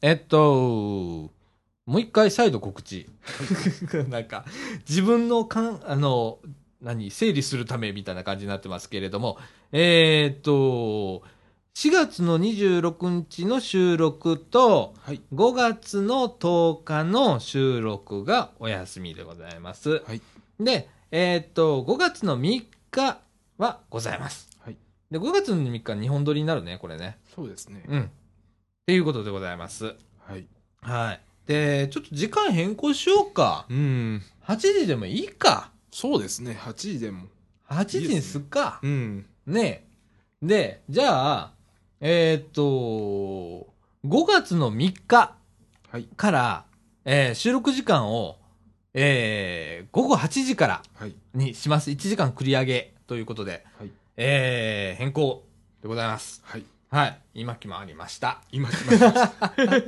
[0.01, 1.31] えっと、
[1.85, 3.09] もう一回再度告知。
[4.09, 4.45] なんか、
[4.87, 6.39] 自分のかん、あの、
[6.81, 9.37] 何、整理するためみたいな感じになってますけれども、
[9.71, 11.23] えーっと、
[11.75, 15.21] 4月の26日の収録と、はい。
[15.33, 20.01] 5月の10日の収録がお休みでございます。
[20.05, 20.21] はい。
[20.59, 23.21] で、えーっと、5月の3日
[23.57, 24.49] はございます。
[24.59, 24.77] はい。
[25.11, 27.19] で、5月の3日日本撮りになるね、これね。
[27.35, 27.83] そうですね。
[27.87, 28.11] うん。
[28.87, 29.83] っていうことでございます。
[30.25, 30.47] はい。
[30.79, 31.21] はい。
[31.45, 33.65] で、ちょっと時間変更しようか。
[33.69, 34.21] うん。
[34.45, 35.71] 8時でもいいか。
[35.91, 36.57] そうですね。
[36.57, 37.25] 8時でも。
[37.69, 38.79] 8時にすっか。
[38.81, 39.25] うん。
[39.45, 39.83] ね
[40.41, 40.45] え。
[40.47, 41.51] で、じゃあ、
[41.99, 43.67] えーっと、
[44.07, 45.35] 5月の3日
[45.91, 46.05] はい。
[46.15, 46.65] から、
[47.03, 48.37] えー収録時間を、
[48.93, 51.13] えー午後8時からはい。
[51.33, 51.89] にします。
[51.91, 53.91] 1時間繰り上げということで、はい。
[54.15, 55.43] えー変更
[55.81, 56.41] でございます。
[56.45, 56.63] はい。
[56.89, 57.19] はい。
[57.33, 58.41] 今決まりました。
[58.51, 59.81] 今決まりました。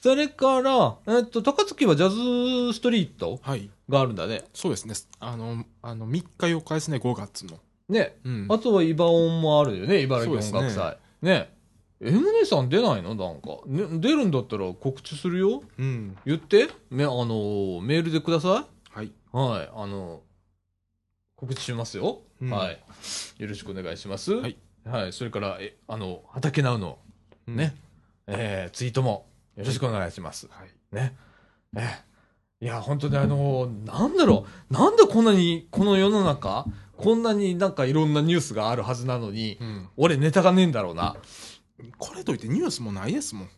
[0.00, 3.68] それから、えっと、高槻はジャズストリートはい。
[3.88, 4.44] があるんだね。
[4.54, 4.94] そうですね。
[5.18, 7.58] あの、あの、3日4日ですね、5月の。
[7.88, 8.16] ね。
[8.24, 8.46] うん。
[8.48, 10.98] あとはイバオンもあるよね、茨城音楽祭。
[11.22, 11.52] ね。
[12.00, 13.16] M 姉さん出ないの？
[13.16, 13.98] なんか、ね。
[13.98, 15.62] 出るんだったら告知するよ。
[15.78, 16.16] うん。
[16.24, 16.68] 言って。
[16.90, 19.06] め、あの、メールでくださはい。
[19.06, 19.12] い。
[19.32, 19.70] はい。
[19.74, 20.22] あの、
[21.34, 22.20] 告知しますよ。
[22.40, 22.80] うんはい。
[23.38, 24.32] よろしくお願いします。
[24.32, 24.56] はい。
[24.88, 25.12] はい。
[25.12, 26.98] それから、え、あの、畑直の、
[27.46, 27.74] うんね。
[28.26, 30.48] えー、ツイートもよろしくお願いします。
[30.50, 30.94] はい。
[30.94, 31.16] ね。
[31.76, 32.02] え
[32.60, 32.64] え。
[32.64, 34.72] いや、本当にあの、なんだろう。
[34.72, 36.66] なんでこんなに、この世の中、
[36.96, 39.88] こんなになんかいろんなニュースがあるはずなのに、うん。
[39.96, 41.16] 俺ネタがねえんだろうな。
[41.98, 43.48] これといってニュースもないですもん。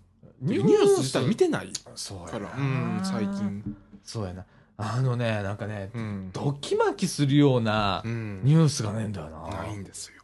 [0.40, 2.54] ニニュース自体見てないそうやなから。
[2.56, 3.26] うん、最。
[3.28, 3.76] 近。
[4.02, 4.44] そうやな。
[4.76, 6.30] あのね、なんかね、うん。
[6.32, 8.40] ドキマキするようなうん。
[8.44, 9.48] ニュースがねえんだよな。
[9.48, 10.19] ないんですよ。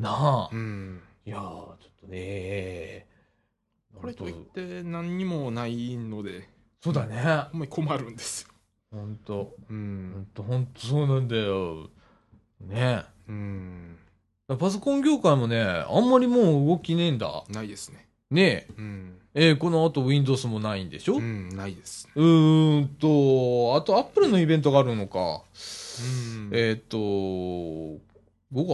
[0.00, 0.50] なあ。
[0.52, 1.00] うん。
[1.26, 3.06] いやー、ちょっとね
[3.94, 6.48] これといって何にもないので、
[6.82, 7.16] そうだね。
[7.52, 8.48] ほんまに困るんですよ。
[8.92, 9.34] ほんと。
[9.34, 10.26] ほうんん。
[10.34, 11.90] と、ほんとそうなんだよ。
[12.60, 13.98] ねうん。
[14.48, 14.56] え。
[14.56, 17.44] パソコン業界もね、あんまりもう動きねえんだ。
[17.50, 18.08] ないですね。
[18.30, 18.72] ねえ。
[18.78, 19.16] うん。
[19.34, 22.08] えーこの後 Windows もないんでしょ、う、うんないです。
[22.16, 25.18] ーんと、あと Apple のイベントがあるのか。
[25.18, 26.50] うん。
[26.52, 28.00] えーっと、5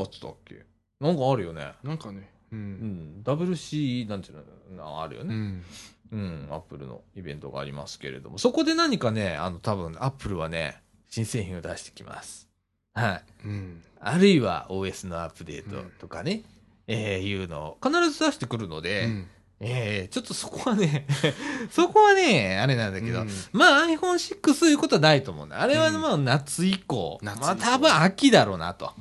[0.09, 0.65] 月だっけ？
[1.01, 1.73] なんかあるよね。
[1.83, 2.57] なんかね、う。
[2.57, 3.23] うんん。
[3.25, 5.35] WC なんていうのあるよね。
[5.35, 5.65] うん。
[6.13, 6.49] うん。
[6.51, 8.39] Apple のイベントがありますけれども。
[8.39, 12.49] そこで何かね、あの多分 Apple はね、新製品を出してきます。
[12.95, 13.23] はい。
[13.45, 13.83] うん。
[14.01, 16.43] あるいは OS のアップデートとかね、
[16.87, 19.27] えーいうのを必ず出してくるので、うん
[19.59, 21.07] えーちょっとそこはね、
[21.71, 25.61] そこはね、あれなんだけど、うんまあ iPhone6 そういうことはないと思うんだ。
[25.61, 28.93] あれはうんまあ夏以降、夏以降まあ多分秋だろうなと。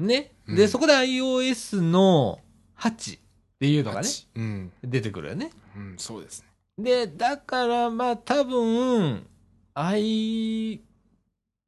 [0.00, 0.32] ね。
[0.46, 2.40] で、うんそこで iOS の
[2.78, 3.20] 8っ
[3.60, 4.72] ていうのがね、八うん。
[4.82, 5.50] 出てくるよね。
[5.76, 6.44] うん、そうです
[6.78, 7.06] ね。
[7.06, 9.26] で、だからまあ多分、
[9.74, 10.80] i、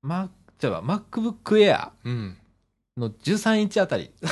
[0.03, 2.37] ま、じゃあ MacBook Air うん。
[2.97, 4.29] の13インチあたり、ちっ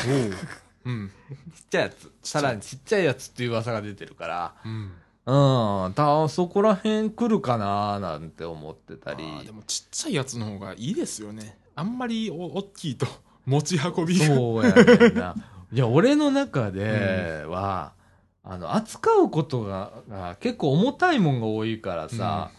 [0.86, 0.90] おう。
[0.90, 1.10] うん。
[1.70, 4.92] ちゃいやつ、さらにちっちゃいやつっていう噂が出てるから、うん。
[5.26, 9.22] うん、たそこら辺来るかななんて思ってたり。
[9.22, 11.58] あーでもちっちゃいやつの方がいいですよね。
[11.74, 13.06] あんまりお大きいと
[13.50, 14.26] 持ち運びが。
[14.26, 15.34] そうやねんな。
[15.72, 17.94] いや、俺の中では、
[18.44, 22.52] あの、扱うことがが結構重たいもんが多いからさ、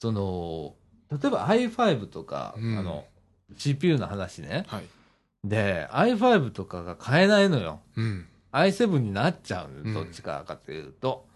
[0.00, 0.74] その、
[1.10, 3.04] 例えば i5 とか、うんあの、
[3.56, 4.64] CPU の話ね。
[4.66, 4.84] はい。
[5.44, 7.80] で、i5 とかが買えないのよ。
[7.96, 8.26] うん。
[8.50, 11.26] i7 になっちゃうどっちかかっていうと。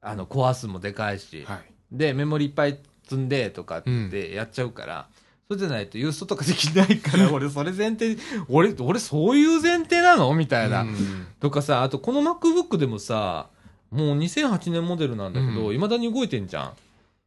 [0.00, 1.44] あの、コア数もでかいし。
[1.44, 1.72] はい。
[1.92, 5.08] で、メモリいっぱい積んでとかってやっちゃうから、
[5.52, 8.16] それでないと郵送とかできないから、 俺それ前提、
[8.48, 10.34] 俺、俺そういう前提なの？
[10.34, 10.82] みたいな。
[10.82, 13.48] うんとかさ、あとこの MacBook でもさ、
[13.90, 16.72] もう2008年モデルなんだけど、うん未だに動いてんじゃん。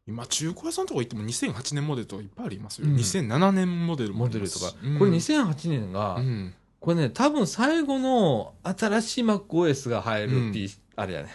[0.08, 4.74] 今中古屋さんとか行っても2008年モデルとかいっぱいありますよ、うん2007年モデルモデルとか。
[4.84, 11.30] うんこれ2008年が、うんこれね、多分最後の新しい MacOS が入る P、あれやね。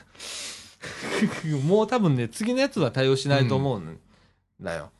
[1.66, 3.98] もう多分ね、次のやつは対応しないと思うん
[4.60, 4.90] だよ。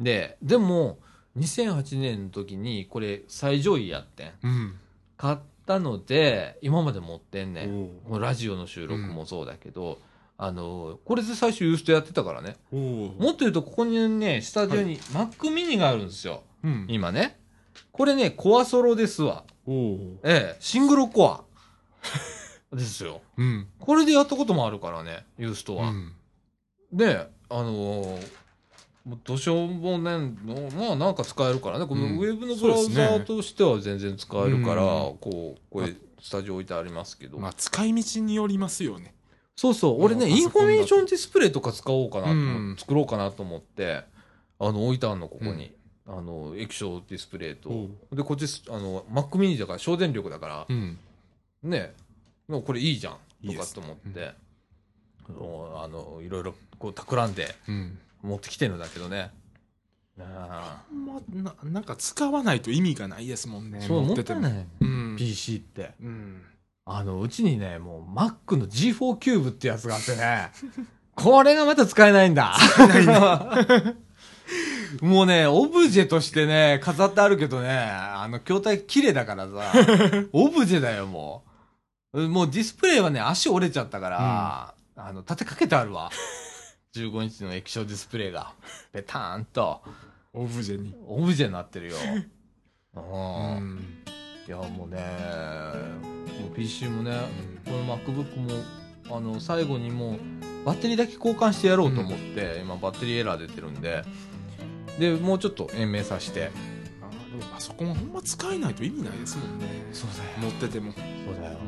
[0.00, 0.98] で、でも、
[1.38, 4.32] 2008年の時にこれ最上位やってん。
[4.42, 4.74] うん
[5.16, 7.90] 買ったので、今まで持ってんねん。
[8.18, 9.98] ラジオの収録もそうだけど、
[10.38, 12.56] あの、これで最初ユーストやってたからね。
[12.72, 16.42] おもっと言うと、ここにね、スタジオに Mac mini があるんですよ。
[16.64, 17.38] うん今ね。
[17.92, 19.44] これね、コアソロですわ。
[19.68, 21.44] ええ、シングルコア。
[22.74, 23.20] ですよ。
[23.36, 25.90] うんこれでやったこともあるからね、ユーストは。
[25.90, 26.12] うん
[26.94, 28.39] で、あのー
[29.10, 30.10] もうどうしようもね
[30.76, 32.18] まあなんか使えるからね、このうん。
[32.18, 35.18] ウェブのブラウザーとしては全然使えるから、うん。
[35.18, 37.38] こう、これ、スタジオ置いてありますけど。
[37.38, 39.14] まあ使い道によりますよね。
[39.56, 42.76] そうそう、俺ね、まあインフォメーションディスプレイとか使おうかなうん。
[42.78, 44.04] 作ろうかなと思って、
[44.58, 45.72] あの、置いてあんの、ここに。
[46.06, 47.88] あの、液晶ディスプレイと。
[48.12, 50.98] で、こっち、あの、Mac mini だから、省電力だから、うん。
[51.62, 51.92] ね
[52.48, 53.16] もうこれいいじゃん
[53.46, 54.32] とかと思って
[55.28, 59.30] もうあのいろいろこう企んでうん持ってきてるんだけどね。
[60.18, 60.82] あ。
[60.92, 64.40] まななんか使わないと意味がないですもんねあそう持ってても。
[64.40, 65.16] ねうん。
[65.18, 65.92] PC って。
[66.00, 66.42] うん。
[66.84, 70.50] あのうちにねもう Mac の G4 キューブってやつがあってね。
[71.14, 72.56] これがまた使えないんだ。
[75.02, 79.72] もうね、オブジェとしてね、飾ってあるけどね、あの、筐体綺麗だからさ、
[80.32, 81.44] オブジェだよ、も
[82.12, 82.28] う。
[82.28, 86.10] もうディスプレイはね、足折れちゃったから、あの、立てかけてあるわ。
[86.94, 88.52] 15インチの液晶ディスプレイが、
[88.92, 89.80] ペターンと、
[90.32, 91.96] オブジェにオブジェになってるよ。
[92.94, 93.00] う。
[93.00, 94.02] うんん
[94.46, 94.98] いや、もうね、
[96.40, 97.12] もう PC もね、
[97.64, 104.04] この MacBook も、あの、最後にもう、バッテリーだけ交換してやろうと思って、今バッテリーエラー出てるんで、
[104.98, 106.50] で、もうちょっと延命させて。
[107.00, 110.30] あーでもパソコンはほんま使えないと意味ないですもんねそうだよ。
[110.40, 111.58] 持っててもそうだよ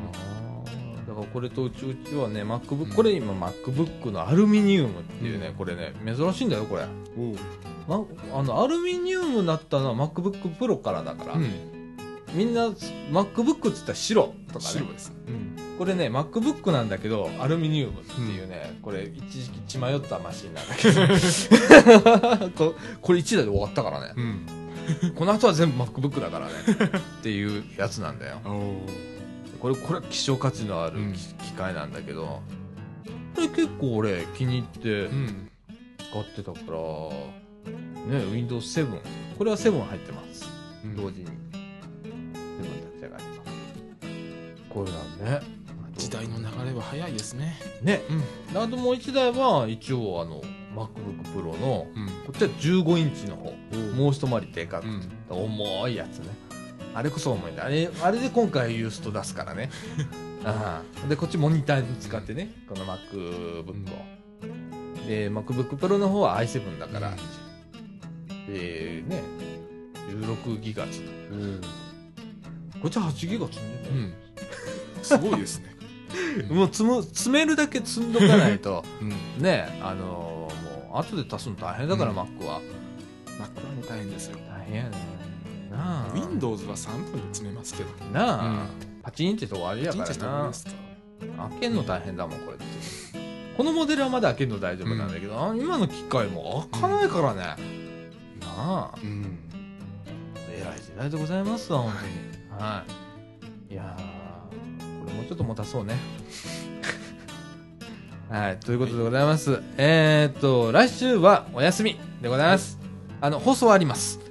[1.07, 5.53] だからこれとうちうちはね MacBook、これ今 MacBook のアルミニウムっていうね、うん。
[5.55, 6.85] これね珍しいんだよこれ、
[7.87, 11.73] ま、あのアルミニウムになったのは MacBook Pro からだから、うん。
[12.33, 12.67] みんな
[13.11, 14.65] MacBook っつったら白とかね。
[14.65, 15.13] 白です。
[15.27, 15.77] うん。
[15.77, 22.49] これね MacBook なんだけどアルミニウムっていうね、これ一時期血迷ったマシンなんだけど。
[22.55, 24.13] ここれ1台で終わったからね。
[24.15, 24.45] うん。
[25.15, 26.53] この後は全部 MacBook だからね。
[27.19, 28.39] っていうやつなんだよ。
[28.45, 29.12] おお
[29.63, 31.13] これこれ希少価値のあるうん。
[31.13, 32.41] 機機械なんだけど、
[33.33, 35.49] これ結構俺気に入ってうん
[36.11, 38.99] 使ってたから、ね Windows 7
[39.37, 40.45] これは7入ってます、
[40.83, 40.95] うん。
[40.97, 41.27] 同時に。
[41.27, 43.51] 7立ち上がります。
[44.69, 45.47] これなんね
[45.95, 47.57] 時代の流れは早いですね。
[47.81, 48.01] ね。
[48.51, 48.61] うん。
[48.61, 50.41] あともう1台は一応あの
[50.75, 52.07] MacBook Pro のうん。
[52.25, 53.53] こっちは15インチの方。
[53.95, 55.09] もう一回りでかく、うん。
[55.29, 56.52] 重いやつね
[56.93, 59.69] あれこそ重いんだあれあれで今回ユースト出すからね。
[60.45, 61.07] ああ。
[61.07, 67.13] でこっちモニターに使ってねこの MacBook を、で MacBook Pro の方は i7 だから、
[68.47, 69.21] でね
[70.09, 71.09] 16ギガつと
[72.79, 74.13] こっちは8ギガ積んでね、うん。
[75.01, 75.73] すごいですね。
[76.49, 78.83] もう積む積めるだけ積んどかないと。
[79.01, 79.43] うん。
[79.43, 80.33] ねあのー
[80.63, 82.17] もう後で足すの大変だから、うん。
[82.17, 82.61] Mac は。
[83.39, 84.37] Mac はね大変ですよ。
[84.47, 85.22] 大変やね
[85.73, 86.11] なあ。
[86.13, 87.89] Windows は3分で詰めますけど。
[88.13, 88.67] なあ、
[89.01, 90.51] パチンってとこありや一からな。
[91.49, 92.57] 開けんの大変だもんこれ。
[92.57, 92.65] って
[93.57, 97.55] このモデルはまだ開けんの大丈夫なんだけど、あ今の機械も開かないからね、な
[98.47, 98.95] あ。
[99.01, 99.39] うん
[100.55, 102.11] 偉い時代でございますわ本当に。
[102.61, 102.83] は
[103.69, 104.03] い、い、やー
[105.03, 105.97] これもうちょっと持たそうね。
[108.29, 112.79] はいということでございます、えー、っと来週はお休みでございます、
[113.21, 114.22] あの放送はあります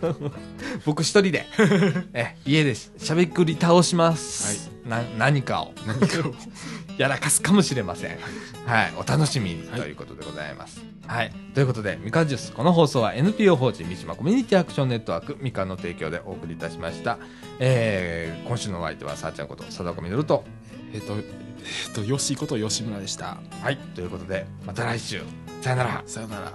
[0.84, 1.46] 僕一人で。
[2.12, 5.72] え家でしゃべくり倒します、な何かを。
[5.86, 6.34] 何かを。
[6.98, 8.18] やらかすかもしれません。
[8.66, 10.80] はい、お楽しみにということでございます。
[11.06, 17.18] はい、ということで、みかんジュース、この放送は NPO 法人三島コミュニティアクションネットワークみかんの提供でお送りいたしました。
[17.58, 20.44] えー、今週のお相手はさあちゃんこと貞子みのると、
[20.92, 23.38] えっとえっと吉井こと吉村でした。
[23.62, 25.22] はい、ということで、また来週、
[25.60, 26.02] さよなら。
[26.06, 26.52] さよなら